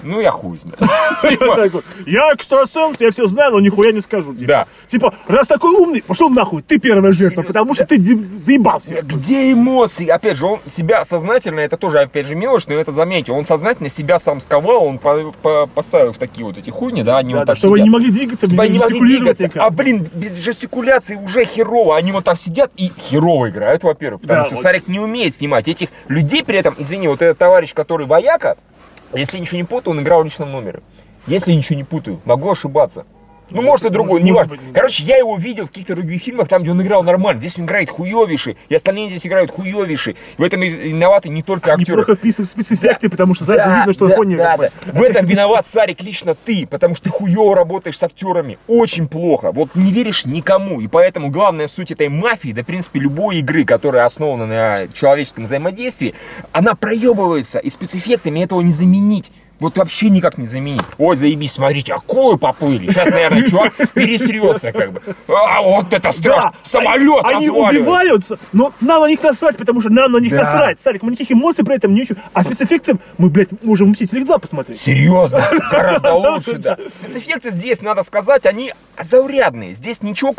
ну, 0.04 0.20
я 0.20 0.32
хуй 0.32 0.60
знаю. 0.60 0.78
Я 2.06 2.34
экстрасенс, 2.34 3.00
я 3.00 3.12
все 3.12 3.28
знаю, 3.28 3.52
но 3.54 3.60
нихуя 3.60 3.92
не 3.92 4.02
скажу. 4.02 4.34
Да. 4.34 4.66
типа, 4.88 5.14
раз 5.28 5.48
такой 5.48 5.72
умный, 5.76 6.02
пошел 6.02 6.30
нахуй, 6.30 6.62
ты 6.62 6.80
первая 6.80 7.14
жертва, 7.14 7.44
потому 7.44 7.74
что 7.74 7.86
ты 7.86 7.98
заебался. 8.38 9.02
Где 9.02 9.54
эмоции? 9.54 10.08
Опять 10.08 10.38
же, 10.38 10.46
он 10.46 10.60
себя 10.66 11.06
сознательно, 11.06 11.60
это 11.60 11.78
тоже, 11.78 12.00
опять 12.00 12.28
же, 12.28 12.36
мелочь, 12.36 12.66
но 12.68 12.74
это 12.76 12.92
заметил, 12.92 13.36
он 13.36 13.46
сознательно 13.46 13.90
себя 13.90 14.20
сам 14.20 14.40
сковал, 14.40 14.86
он 14.86 14.98
по- 15.00 15.32
по- 15.42 15.68
поставил 15.68 16.14
в 16.14 16.18
такие 16.18 16.46
вот 16.46 16.58
эти 16.58 16.70
хуйни, 16.70 17.04
да, 17.04 17.18
они 17.18 17.34
вот 17.36 17.46
так 17.46 17.58
чтобы 17.58 17.80
не 17.80 17.90
могли 17.90 18.10
двигаться, 18.10 18.48
не 18.48 18.56
могли 18.56 18.80
двигаться. 18.80 19.50
А, 19.56 19.70
блин, 19.70 20.08
без 20.14 20.38
жестикуляции 20.40 21.16
уже 21.16 21.46
херово. 21.46 21.98
Они 21.98 22.12
вот 22.12 22.24
так 22.26 22.38
сидят 22.38 22.72
и 22.78 22.92
херово 22.98 23.50
играют, 23.50 23.84
во-первых. 23.84 24.22
Потому 24.22 24.46
что. 24.46 24.56
Сарик 24.56 24.88
не 24.88 25.00
умеет 25.00 25.34
снимать 25.34 25.68
этих 25.68 25.90
людей 26.08 26.44
при 26.44 26.58
этом. 26.58 26.76
Извини, 26.78 27.08
вот 27.08 27.22
этот 27.22 27.38
товарищ, 27.38 27.74
который 27.74 28.06
вояка, 28.06 28.58
если 29.14 29.38
ничего 29.38 29.58
не 29.58 29.64
путаю, 29.64 29.96
он 29.96 30.02
играл 30.02 30.22
в 30.22 30.26
личном 30.26 30.52
номере. 30.52 30.82
Если 31.28 31.54
ничего 31.54 31.78
не 31.78 31.84
путаю, 31.84 32.20
могу 32.26 32.50
ошибаться. 32.50 33.06
Ну, 33.52 33.62
может, 33.62 33.86
и 33.86 33.90
другой, 33.90 34.22
не 34.22 34.32
важно. 34.32 34.58
Короче, 34.74 35.04
я 35.04 35.18
его 35.18 35.38
видел 35.38 35.66
в 35.66 35.70
каких-то 35.70 35.96
других 35.96 36.22
фильмах, 36.24 36.48
там, 36.48 36.62
где 36.64 36.72
он 36.72 36.82
играл 36.82 37.04
нормально. 37.04 37.40
Здесь 37.40 37.58
он 37.58 37.66
играет 37.66 37.90
хуевейший, 37.90 38.58
и 38.70 38.76
остальные 38.76 39.10
здесь 39.10 39.26
играют 39.26 39.52
хуевейший. 39.52 40.16
В 40.38 40.44
этом 40.44 40.62
виноваты 40.62 41.30
не 41.30 41.44
только 41.44 41.74
актеры. 41.74 42.00
Неплохо 42.00 42.16
вписывают 42.16 42.50
спецэффекты, 42.50 43.10
потому 43.10 43.34
что 43.34 43.46
сразу 43.46 43.60
Да, 43.60 43.78
видно, 43.78 43.94
что 43.94 44.08
да, 44.08 44.16
фоне 44.16 44.38
да, 44.38 44.58
да. 44.58 44.70
В 44.86 45.02
этом 45.02 45.26
виноват, 45.26 45.68
Сарик, 45.68 46.02
лично 46.02 46.36
ты, 46.36 46.68
потому 46.68 46.96
что 46.96 47.06
ты 47.06 47.10
хуево 47.10 47.56
работаешь 47.56 47.98
с 47.98 48.04
актерами. 48.04 48.58
Очень 48.68 49.08
плохо. 49.08 49.52
Вот 49.52 49.76
не 49.76 49.92
веришь 49.92 50.26
никому. 50.26 50.82
И 50.82 50.88
поэтому 50.88 51.30
главная 51.30 51.68
суть 51.68 51.92
этой 51.92 52.10
мафии, 52.10 52.52
да, 52.54 52.64
в 52.64 52.66
принципе, 52.66 53.00
любой 53.00 53.38
игры, 53.38 53.66
которая 53.66 54.06
основана 54.06 54.46
на 54.46 54.88
человеческом 54.94 55.46
взаимодействии, 55.46 56.14
она 56.52 56.76
проебывается. 56.76 57.60
И 57.60 57.70
спецэффектами 57.70 58.40
этого 58.42 58.62
не 58.62 58.72
заменить. 58.72 59.32
Вот 59.62 59.78
вообще 59.78 60.10
никак 60.10 60.40
не 60.40 60.48
заменить. 60.48 60.82
Ой, 60.98 61.16
заебись, 61.16 61.52
смотрите, 61.54 61.94
акулы 61.94 62.36
поплыли. 62.40 62.88
Сейчас, 62.92 63.12
наверное, 63.12 63.48
чувак 63.48 63.74
пересрется, 63.94 64.72
как 64.72 64.92
бы. 64.92 65.02
А, 65.28 65.62
вот 65.62 65.94
это 65.94 66.12
страшно. 66.12 66.52
Да, 66.52 66.54
Самолет 66.64 67.24
Они 67.24 67.48
убиваются, 67.48 68.40
но 68.54 68.74
нам 68.82 69.02
на 69.04 69.08
них 69.08 69.22
насрать, 69.22 69.58
потому 69.58 69.80
что 69.82 69.92
нам 69.92 70.14
на 70.14 70.18
них 70.18 70.32
Да. 70.32 70.38
насрать. 70.40 70.82
Сарик, 70.82 71.04
мы 71.04 71.12
никаких 71.12 71.38
эмоций 71.38 71.64
при 71.64 71.76
этом 71.76 71.94
не 71.94 72.02
ищем. 72.02 72.18
А 72.34 72.44
спецэффекты 72.44 72.96
мы, 73.20 73.30
блядь, 73.30 73.50
можем 73.64 73.90
в 73.90 73.92
«Мстителях 73.92 74.28
2» 74.28 74.40
посмотреть. 74.40 74.80
Серьезно, 74.80 75.44
гораздо 75.72 76.16
лучше, 76.16 76.54
да. 76.58 76.76
Спецэффекты 76.96 77.52
здесь, 77.52 77.84
надо 77.84 78.02
сказать, 78.02 78.48
они 78.48 78.74
заурядные. 79.00 79.76
Здесь 79.76 80.02
ничего, 80.02 80.34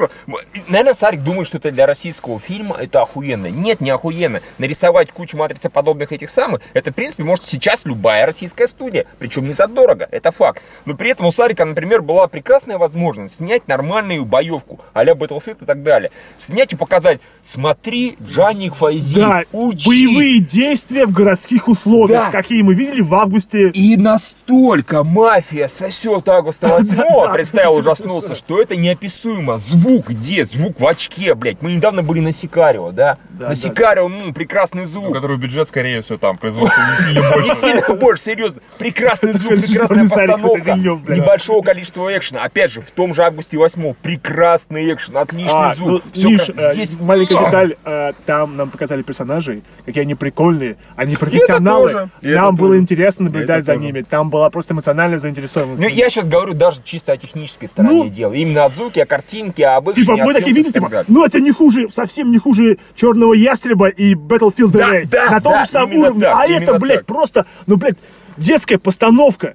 наверное, 0.67 0.95
Сарик 0.95 1.23
думает, 1.23 1.47
что 1.47 1.59
это 1.59 1.71
для 1.71 1.87
российского 1.87 2.41
фильма 2.41 2.77
это 2.77 3.03
охуенно. 3.03 3.47
Нет, 3.47 3.81
не 3.81 3.91
охуенно. 3.91 4.41
Нарисовать 4.59 5.13
кучу 5.13 5.37
матрицеподобных 5.37 6.11
этих 6.11 6.29
самых, 6.29 6.61
это, 6.75 6.91
в 6.91 6.95
принципе, 6.95 7.23
может 7.23 7.45
сейчас 7.45 7.83
любая 7.85 8.27
российская 8.27 8.67
студия. 8.67 9.07
Причем 9.19 9.47
не 9.47 9.53
задорого, 9.53 10.07
это 10.11 10.31
факт. 10.33 10.63
Но 10.85 10.95
при 10.95 11.11
этом 11.11 11.27
у 11.27 11.31
Сарика, 11.33 11.65
например, 11.65 12.03
была 12.03 12.27
прекрасная 12.27 12.79
возможность 12.79 13.37
снять 13.37 13.69
нормальную 13.69 14.25
боевку, 14.25 14.81
а-ля 14.93 15.13
Battlefield 15.13 15.59
и 15.63 15.65
так 15.65 15.83
далее. 15.83 16.11
Снять 16.39 16.73
и 16.73 16.77
показать, 16.77 17.21
смотри, 17.43 18.17
Джаник 18.23 18.75
Файзи, 18.75 19.21
Да, 19.21 19.43
учись. 19.53 19.87
боевые 19.87 20.41
действия 20.41 21.07
в 21.07 21.13
городских 21.13 21.69
условиях, 21.69 22.27
Да. 22.27 22.31
какие 22.31 22.63
мы 22.63 22.75
видели 22.75 23.01
в 23.01 23.15
августе. 23.15 23.69
И 23.71 23.97
настолько 23.97 25.03
мафия 25.05 25.69
сосет 25.69 26.29
Августа 26.29 26.69
8 26.79 27.33
представил, 27.33 27.75
ужаснулся, 27.77 28.35
что 28.35 28.61
это 28.61 28.77
неописуемо. 28.77 29.59
Звук 29.59 30.09
где? 30.11 30.45
Звук 30.45 30.81
в 30.81 30.87
очке, 30.87 31.35
блядь. 31.35 31.61
Мы 31.63 31.73
недавно 31.75 32.03
были 32.03 32.21
на 32.21 32.33
Сикарио, 32.33 32.91
да? 32.91 33.17
Да, 33.31 33.45
на 33.45 33.49
да, 33.51 33.55
Сикарио, 33.55 34.09
ну, 34.09 34.33
прекрасный 34.33 34.83
У 34.85 34.87
звук. 34.87 35.15
которого 35.15 35.37
бюджет, 35.37 35.69
скорее 35.69 36.01
всего, 36.01 36.19
там, 36.19 36.37
производство 36.39 36.81
не 36.81 37.07
сильно 37.07 37.21
Не 37.29 37.33
больше. 37.35 37.55
сильно 37.55 37.95
больше, 37.95 38.23
серьезно. 38.25 38.61
Прекрасный 38.79 39.02
звук, 39.11 39.49
Конечно, 39.49 39.69
прекрасная 39.69 40.09
постановка, 40.09 40.75
небольшого 40.75 41.63
количества 41.63 42.17
экшена. 42.17 42.43
Опять 42.43 42.71
же, 42.73 42.81
в 42.81 42.91
том 42.91 43.15
же 43.15 43.23
августе 43.23 43.57
8 43.59 43.95
прекрасный 44.03 44.93
экшен, 44.93 45.17
отличный 45.17 45.53
А, 45.53 45.75
звук. 45.75 46.03
ну, 46.15 46.37
кра- 46.37 46.55
э, 46.71 46.73
здесь... 46.75 46.99
маленькая 47.01 47.39
деталь, 47.45 47.77
э, 47.85 48.13
там 48.27 48.57
нам 48.57 48.71
показали 48.71 49.03
персонажей, 49.03 49.63
какие 49.85 50.03
они 50.03 50.15
прикольные, 50.15 50.77
они 50.97 51.17
профессионалы. 51.17 52.11
Нам 52.23 52.57
было 52.57 52.79
интересно 52.79 53.25
наблюдать 53.27 53.65
за 53.65 53.77
ними, 53.77 54.03
там 54.03 54.31
была 54.31 54.51
просто 54.51 54.75
эмоциональная 54.75 55.19
заинтересованность. 55.19 55.83
Ну, 55.83 55.89
я 55.89 56.09
сейчас 56.09 56.27
говорю 56.27 56.55
даже 56.55 56.81
чисто 56.83 57.13
о 57.13 57.17
технической 57.17 57.69
стороне 57.69 58.05
Ну, 58.05 58.09
дела. 58.11 58.33
Именно 58.33 58.65
о 58.65 58.69
звуке, 58.69 59.03
о 59.03 59.07
картинке, 59.07 59.67
об 59.67 59.91
экшене, 59.91 60.07
Типа, 60.07 60.17
мы 60.17 60.33
такие 60.33 60.55
видим, 60.55 60.73
типа, 60.73 61.05
ну 61.09 61.25
это 61.25 61.41
не 61.41 61.53
хуже, 61.53 61.89
совсем 61.91 62.31
не 62.31 62.39
хуже 62.39 62.79
Черного 62.95 63.35
Ястреба 63.35 63.89
и 63.89 64.15
Battlefield 64.15 64.71
Да, 64.73 64.95
Ray. 64.97 65.07
да, 65.09 65.31
на 65.31 65.41
том 65.41 65.59
же 65.65 65.71
самом 65.71 65.97
уровне. 65.97 66.27
а 66.27 66.47
это, 66.47 66.79
блядь, 66.79 67.07
просто, 67.07 67.47
ну, 67.67 67.77
блядь, 67.77 67.99
детская 68.37 68.79
постановка. 68.79 69.55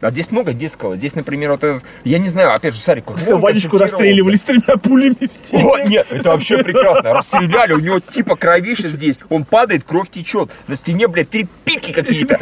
А 0.00 0.10
здесь 0.10 0.30
много 0.30 0.52
детского. 0.52 0.96
Здесь, 0.96 1.14
например, 1.14 1.52
вот 1.52 1.64
этот, 1.64 1.82
я 2.04 2.18
не 2.18 2.28
знаю, 2.28 2.52
опять 2.52 2.74
же, 2.74 2.80
Сарик, 2.80 3.04
как 3.04 3.16
Все, 3.16 3.38
Ванечку 3.38 3.78
расстреливали 3.78 4.36
с 4.36 4.44
тремя 4.44 4.76
пулями 4.76 5.26
в 5.26 5.32
стене. 5.32 5.64
О, 5.64 5.78
нет, 5.78 6.06
это 6.10 6.30
вообще 6.30 6.62
прекрасно. 6.62 7.14
Расстреляли, 7.14 7.72
у 7.72 7.78
него 7.78 8.00
типа 8.00 8.36
кровище 8.36 8.88
здесь. 8.88 9.18
Он 9.28 9.44
падает, 9.44 9.84
кровь 9.84 10.10
течет. 10.10 10.50
На 10.66 10.76
стене, 10.76 11.08
блядь, 11.08 11.30
три 11.30 11.46
пики 11.64 11.92
какие-то. 11.92 12.38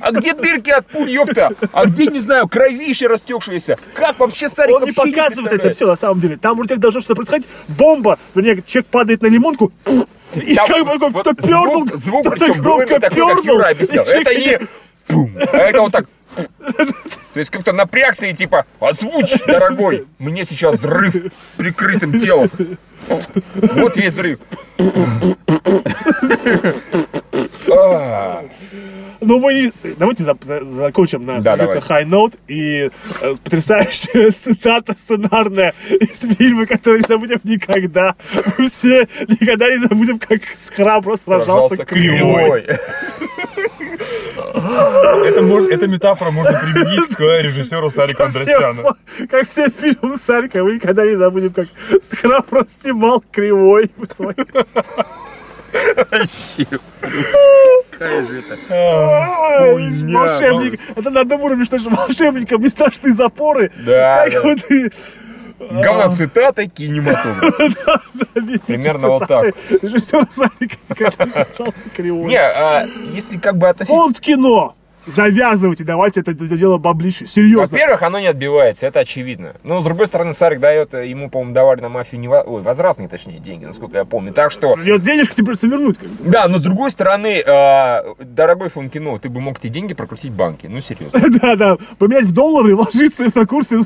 А 0.00 0.12
где 0.12 0.34
дырки 0.34 0.70
от 0.70 0.86
пуль, 0.86 1.10
ёпта? 1.10 1.50
А 1.72 1.86
где, 1.86 2.06
не 2.06 2.20
знаю, 2.20 2.48
кровище 2.48 3.06
растекшееся? 3.06 3.78
Как 3.94 4.18
вообще 4.18 4.48
Сарик 4.48 4.76
Он 4.76 4.84
не 4.84 4.92
показывает 4.92 5.52
это 5.52 5.70
все 5.70 5.86
на 5.86 5.96
самом 5.96 6.20
деле. 6.20 6.36
Там 6.36 6.56
вроде 6.56 6.74
как 6.74 6.80
должно 6.80 7.00
что-то 7.00 7.16
происходить. 7.16 7.46
Бомба, 7.68 8.18
вернее, 8.34 8.62
человек 8.66 8.86
падает 8.90 9.22
на 9.22 9.28
лимонку. 9.28 9.72
И 10.34 10.54
Там 10.54 10.66
как 10.66 10.86
бы 10.86 11.08
вот 11.08 11.22
кто 11.22 11.34
пернул, 11.34 11.86
звук, 11.88 11.98
звук 11.98 12.34
кто-то 12.36 12.54
громко 12.54 13.00
пернул. 13.00 13.60
Это 13.60 14.34
не 14.34 14.58
пум, 15.06 15.36
а 15.52 15.56
это 15.58 15.80
вот 15.80 15.92
так. 15.92 16.06
То 17.34 17.40
есть 17.40 17.50
как-то 17.50 17.72
напрягся 17.72 18.26
и 18.26 18.34
типа, 18.34 18.66
озвучь, 18.80 19.38
дорогой, 19.46 20.06
мне 20.18 20.44
сейчас 20.44 20.76
взрыв 20.76 21.14
прикрытым 21.56 22.18
телом. 22.20 22.50
Вот 23.54 23.96
весь 23.96 24.12
взрыв. 24.12 24.38
А, 27.74 28.44
Ну, 29.20 29.38
мы 29.38 29.72
давайте 29.98 30.24
за- 30.24 30.36
за- 30.42 30.64
закончим 30.64 31.24
на 31.24 31.40
Да, 31.40 31.56
high 31.56 32.04
note 32.08 32.38
и 32.48 32.90
э, 33.20 33.34
потрясающая 33.44 34.30
цитата 34.36 34.94
сценарная 34.96 35.74
из 35.88 36.20
фильма, 36.36 36.66
который 36.66 37.00
не 37.02 37.06
забудем 37.06 37.40
никогда. 37.44 38.14
Мы 38.58 38.66
все 38.68 39.08
никогда 39.28 39.68
не 39.70 39.78
забудем, 39.78 40.18
как 40.18 40.40
храбро 40.74 41.16
сражался, 41.16 41.76
Сражался 41.76 41.84
кривой. 41.84 42.66
Это, 45.26 45.40
мож- 45.42 45.68
эта 45.70 45.86
метафора 45.86 46.30
можно 46.30 46.52
применить 46.58 47.14
к 47.14 47.20
режиссеру 47.20 47.90
Сарику 47.90 48.22
фа- 48.82 48.96
как 49.30 49.48
все 49.48 49.68
фильмы 49.70 50.16
Сарика, 50.18 50.62
мы 50.62 50.74
никогда 50.74 51.04
не 51.06 51.16
забудем, 51.16 51.52
как 51.52 51.68
храбро 52.20 52.64
снимал 52.68 53.22
кривой. 53.30 53.90
Какая 57.90 58.22
же 58.26 58.40
это... 58.40 58.56
Волшебник. 60.12 60.80
Это 60.96 61.10
на 61.10 61.20
одном 61.20 61.42
уровне, 61.42 61.64
что 61.64 61.78
же 61.78 61.88
волшебникам 61.90 62.60
не 62.60 62.68
страшны 62.68 63.12
запоры. 63.12 63.70
Да, 63.84 64.24
Как 64.28 64.44
вот 64.44 64.70
и... 64.70 64.90
Говно 65.70 66.10
цитата 66.12 66.66
кинематограф. 66.66 67.56
Примерно 68.66 69.08
вот 69.08 69.28
так. 69.28 69.54
Режиссер 69.80 70.26
Сарик 70.28 70.72
сажался 71.30 71.88
кривой. 71.94 72.28
Не, 72.30 72.40
а, 72.40 72.88
если 73.12 73.38
как 73.38 73.58
бы 73.58 73.68
относить... 73.68 73.94
Фонд 73.94 74.18
кино! 74.18 74.74
Завязывайте, 75.06 75.84
давайте 75.84 76.20
это 76.20 76.32
дело 76.34 76.78
баблище. 76.78 77.26
Серьезно. 77.26 77.66
Во-первых, 77.72 78.02
оно 78.02 78.20
не 78.20 78.26
отбивается, 78.26 78.86
это 78.86 79.00
очевидно. 79.00 79.54
Но, 79.62 79.80
с 79.80 79.84
другой 79.84 80.06
стороны, 80.06 80.32
Сарик 80.32 80.60
дает, 80.60 80.94
э, 80.94 81.08
ему, 81.08 81.28
по-моему, 81.30 81.54
давали 81.54 81.80
на 81.80 81.88
мафию 81.88 82.20
не 82.20 82.28
Ой, 82.28 82.62
возвратные, 82.62 83.08
точнее, 83.08 83.38
деньги, 83.38 83.64
насколько 83.64 83.98
я 83.98 84.04
помню. 84.04 84.32
Так 84.32 84.50
что... 84.52 84.74
Придет 84.74 85.02
денежку 85.02 85.34
тебе 85.34 85.46
придется 85.46 85.66
вернуть. 85.66 85.98
Как 85.98 86.08
бы. 86.08 86.30
Да, 86.30 86.48
но 86.48 86.58
с 86.58 86.62
другой 86.62 86.90
стороны, 86.90 87.42
э, 87.44 88.14
дорогой 88.24 88.68
фон 88.68 88.90
кино, 88.90 89.18
ты 89.18 89.28
бы 89.28 89.40
мог 89.40 89.58
эти 89.58 89.68
деньги 89.68 89.94
прокрутить 89.94 90.30
в 90.32 90.36
банке. 90.36 90.68
Ну, 90.68 90.80
серьезно. 90.80 91.20
Да, 91.42 91.56
да. 91.56 91.76
Поменять 91.98 92.24
в 92.26 92.32
доллары 92.32 92.76
вложиться 92.76 93.26
на 93.34 93.46
курсе. 93.46 93.80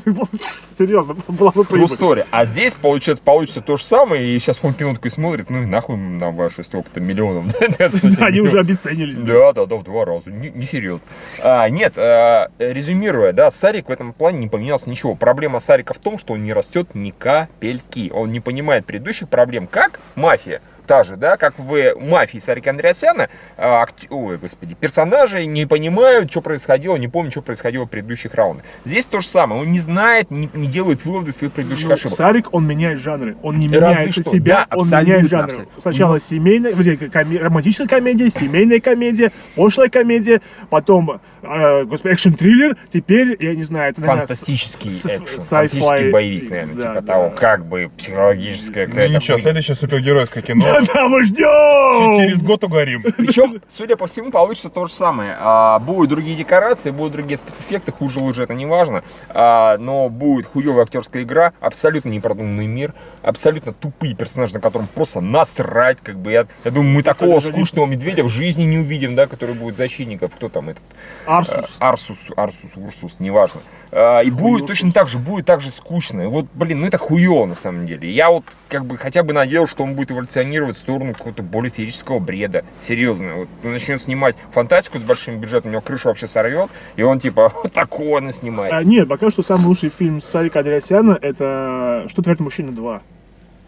Серьезно, 0.73 1.15
была 1.27 1.51
бы 1.51 1.63
прибыль. 1.63 1.85
story. 1.87 2.25
А 2.31 2.45
здесь, 2.45 2.73
получается, 2.73 3.23
получится 3.23 3.61
то 3.61 3.77
же 3.77 3.83
самое, 3.83 4.27
и 4.27 4.39
сейчас 4.39 4.57
фон 4.57 4.73
кино 4.73 4.93
такой 4.93 5.11
смотрит, 5.11 5.49
ну 5.49 5.63
и 5.63 5.65
нахуй 5.65 5.97
нам 5.97 6.35
ваши 6.35 6.63
столько-то 6.63 6.99
миллионов. 6.99 7.53
Да, 7.77 8.25
они 8.27 8.39
уже 8.41 8.59
обесценились. 8.59 9.17
Да, 9.17 9.53
да, 9.53 9.65
да, 9.65 9.75
в 9.75 9.83
два 9.83 10.05
раза. 10.05 10.29
Не- 10.31 10.49
Несерьезно. 10.49 11.06
А, 11.43 11.69
нет, 11.69 11.93
а, 11.97 12.49
резюмируя, 12.59 13.33
да, 13.33 13.51
Сарик 13.51 13.89
в 13.89 13.91
этом 13.91 14.13
плане 14.13 14.39
не 14.39 14.47
поменялся 14.47 14.89
ничего. 14.89 15.15
Проблема 15.15 15.59
Сарика 15.59 15.93
в 15.93 15.99
том, 15.99 16.17
что 16.17 16.33
он 16.33 16.43
не 16.43 16.53
растет 16.53 16.95
ни 16.95 17.11
капельки. 17.11 18.11
Он 18.13 18.31
не 18.31 18.39
понимает 18.39 18.85
предыдущих 18.85 19.29
проблем, 19.29 19.67
как 19.67 19.99
мафия. 20.15 20.61
Та 20.87 21.03
же, 21.03 21.17
да, 21.17 21.35
как 21.35 21.59
в 21.59 21.95
мафии 21.99 22.39
Сарика 22.39 22.69
Андреасяна, 22.69 23.27
акт- 23.57 24.07
ой, 24.09 24.37
господи, 24.37 24.73
персонажи 24.79 25.45
не 25.45 25.65
понимают, 25.67 26.31
что 26.31 26.39
происходило, 26.41 26.95
не 26.95 27.09
помнят, 27.09 27.33
что 27.33 27.41
происходило 27.41 27.83
в 27.83 27.89
предыдущих 27.89 28.33
раундах. 28.33 28.65
Здесь 28.85 29.05
то 29.05 29.19
же 29.19 29.27
самое. 29.27 29.61
Он 29.61 29.71
не 29.71 29.79
знает, 29.81 30.31
не, 30.31 30.49
не 30.53 30.67
делает 30.67 31.03
выводы 31.03 31.33
своих 31.33 31.51
предыдущих 31.51 31.89
Ну, 31.89 31.93
ошибок. 31.95 32.15
Сарик, 32.17 32.53
он 32.53 32.65
меняет 32.65 32.99
жанры. 32.99 33.35
Он 33.43 33.59
не 33.59 33.67
Разве 33.67 33.79
меняется 33.95 34.21
что. 34.21 34.31
себя, 34.31 34.65
Да, 34.69 34.77
он 34.77 34.87
меняет 34.87 35.29
жанры. 35.29 35.45
абсолютно. 35.47 35.81
Сначала 35.81 36.19
семейная, 36.21 36.71
коме- 36.73 37.37
романтическая 37.39 37.87
комедия, 37.99 38.29
семейная 38.29 38.79
комедия, 38.79 39.31
пошлая 39.55 39.89
комедия, 39.89 40.41
потом, 40.69 41.19
э, 41.43 41.83
господи, 41.83 42.13
экшн-триллер, 42.13 42.77
теперь, 42.89 43.35
я 43.43 43.53
не 43.55 43.63
знаю, 43.63 43.91
это, 43.91 43.99
наверное, 44.01 44.21
Фантастический 44.27 44.89
с- 44.89 45.05
экшен, 45.05 45.25
фантастический 45.41 46.11
боевик, 46.11 46.49
наверное, 46.49 46.75
Да, 46.75 46.81
типа 46.81 47.01
да. 47.01 47.13
того, 47.13 47.29
как 47.31 47.65
бы 47.65 47.91
психологическая 47.97 48.85
Ну 48.87 48.91
какая-то 48.93 49.13
ничего, 49.15 49.35
хуйня. 49.37 49.43
следующее 49.43 49.75
супергеройское 49.75 50.43
кино. 50.43 50.76
Да, 50.93 51.07
мы 51.07 51.23
ждем! 51.23 52.17
Через 52.17 52.41
год 52.41 52.63
угорим. 52.63 53.03
Причем, 53.17 53.61
судя 53.67 53.95
по 53.95 54.07
всему, 54.07 54.31
получится 54.31 54.69
то 54.69 54.85
же 54.85 54.93
самое. 54.93 55.35
А, 55.39 55.79
будут 55.79 56.09
другие 56.09 56.35
декорации, 56.37 56.91
будут 56.91 57.13
другие 57.13 57.37
спецэффекты, 57.37 57.91
хуже 57.91 58.19
лучше 58.19 58.43
это 58.43 58.53
не 58.53 58.65
важно. 58.65 59.03
А, 59.29 59.77
но 59.77 60.09
будет 60.09 60.47
хуевая 60.47 60.83
актерская 60.83 61.23
игра, 61.23 61.53
абсолютно 61.59 62.09
непродуманный 62.09 62.67
мир, 62.67 62.93
абсолютно 63.21 63.73
тупые 63.73 64.15
персонажи, 64.15 64.53
на 64.53 64.59
котором 64.59 64.87
просто 64.87 65.21
насрать. 65.21 65.97
Как 66.01 66.17
бы 66.17 66.31
я, 66.31 66.47
я 66.63 66.71
думаю, 66.71 66.91
мы 66.93 67.03
такого 67.03 67.35
не- 67.35 67.39
скучного 67.39 67.85
медведя 67.85 68.23
в 68.23 68.29
жизни 68.29 68.63
не 68.63 68.77
увидим, 68.77 69.15
да, 69.15 69.27
который 69.27 69.55
будет 69.55 69.77
защитников. 69.77 70.35
Кто 70.35 70.49
там 70.49 70.69
этот? 70.69 70.83
Арсус. 71.25 71.77
Арсус, 71.79 72.17
Арсус, 72.35 72.71
Урсус, 72.75 73.19
неважно. 73.19 73.61
А, 73.91 74.19
и 74.21 74.29
будет 74.29 74.63
Урсус. 74.63 74.67
точно 74.67 74.91
так 74.91 75.07
же, 75.07 75.17
будет 75.17 75.45
так 75.45 75.61
же 75.61 75.71
скучно. 75.71 76.21
И 76.23 76.25
вот, 76.27 76.47
блин, 76.53 76.81
ну 76.81 76.87
это 76.87 76.97
хуево 76.97 77.45
на 77.45 77.55
самом 77.55 77.87
деле. 77.87 78.11
Я 78.11 78.29
вот 78.29 78.43
как 78.67 78.85
бы 78.85 78.97
хотя 78.97 79.23
бы 79.23 79.33
надеялся, 79.33 79.71
что 79.71 79.83
он 79.83 79.93
будет 79.95 80.11
эволюционировать 80.11 80.66
в 80.75 80.79
сторону 80.79 81.13
какого-то 81.13 81.43
более 81.43 81.71
феерического 81.71 82.19
бреда. 82.19 82.65
Серьезно. 82.81 83.35
Вот 83.35 83.47
он 83.63 83.71
начнет 83.71 84.01
снимать 84.01 84.35
фантастику 84.51 84.99
с 84.99 85.03
большим 85.03 85.39
бюджетом, 85.39 85.69
у 85.69 85.71
него 85.73 85.81
крышу 85.81 86.09
вообще 86.09 86.27
сорвет, 86.27 86.69
и 86.95 87.03
он 87.03 87.19
типа 87.19 87.53
вот 87.63 87.71
такое 87.71 88.21
он 88.21 88.33
снимает. 88.33 88.73
А, 88.73 88.83
нет, 88.83 89.07
пока 89.07 89.29
что 89.31 89.43
самый 89.43 89.67
лучший 89.67 89.89
фильм 89.89 90.19
Сарика 90.21 90.59
Андреасяна 90.59 91.17
это 91.21 92.05
«Что 92.07 92.21
творит 92.21 92.39
мужчина 92.39 92.71
2». 92.71 93.01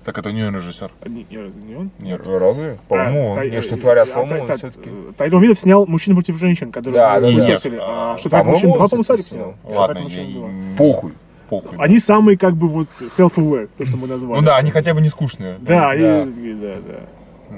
Так 0.05 0.17
это 0.17 0.31
не 0.31 0.41
он 0.43 0.55
режиссер. 0.55 0.89
А, 1.01 1.09
не, 1.09 1.27
не, 1.29 1.37
разве 1.37 1.61
не 1.61 1.75
он? 1.75 1.91
Нет. 1.99 2.21
Разве? 2.25 2.79
По-моему, 2.87 3.33
А, 3.33 3.35
Тай- 3.35 3.51
не, 3.51 3.61
что 3.61 3.77
творят, 3.77 4.09
а, 4.11 4.21
по-моему, 4.21 4.47
Тай- 4.47 4.57
все-таки. 4.57 4.89
Тай- 4.89 5.13
Тайрон 5.17 5.41
Мидов 5.43 5.59
снял 5.59 5.85
«Мужчина 5.85 6.15
против 6.15 6.37
женщин», 6.39 6.71
который 6.71 6.93
Да, 6.95 7.19
да. 7.19 7.29
слушали. 7.31 7.79
А 7.81 8.17
«Что 8.17 8.29
творит 8.29 8.45
По-моему, 8.45 8.49
мужчина 8.51 8.71
2», 8.71 8.73
он 8.83 8.89
по-моему, 8.89 9.03
Сарик 9.03 9.25
снял. 9.27 9.43
снял. 9.43 9.55
«Что 9.73 9.81
Ладно, 9.81 9.97
я... 9.97 10.03
мужчина 10.03 10.23
2». 10.47 10.77
Похуй. 10.77 11.13
Похуй. 11.49 11.77
Они 11.79 11.99
самые, 11.99 12.37
как 12.37 12.55
бы, 12.55 12.67
вот, 12.67 12.87
self-aware, 12.99 13.69
то, 13.77 13.85
что 13.85 13.97
мы 13.97 14.07
назвали. 14.07 14.39
Ну 14.39 14.45
да, 14.45 14.57
они 14.57 14.71
хотя 14.71 14.93
бы 14.93 15.01
не 15.01 15.09
скучные. 15.09 15.57
Да, 15.59 15.89
Да. 15.89 16.23
и- 16.23 16.53
да, 16.53 16.75
да. 16.87 16.99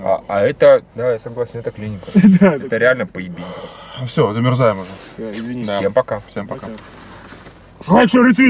А, 0.03 0.23
а 0.29 0.41
это, 0.45 0.83
да, 0.95 1.11
я 1.11 1.17
согласен, 1.19 1.59
это 1.59 1.71
клиника. 1.71 2.05
Да, 2.39 2.55
Это 2.55 2.77
реально 2.77 3.05
поебень. 3.05 3.43
Все, 4.05 4.31
замерзаем 4.31 4.79
уже. 4.79 4.89
да, 5.17 5.31
извини. 5.31 5.65
Да. 5.65 5.77
Всем 5.77 5.91
пока. 5.93 6.21
Всем 6.27 6.47
пока. 6.47 6.67
Лайк, 7.87 8.09
шер, 8.09 8.25
ретвит! 8.27 8.49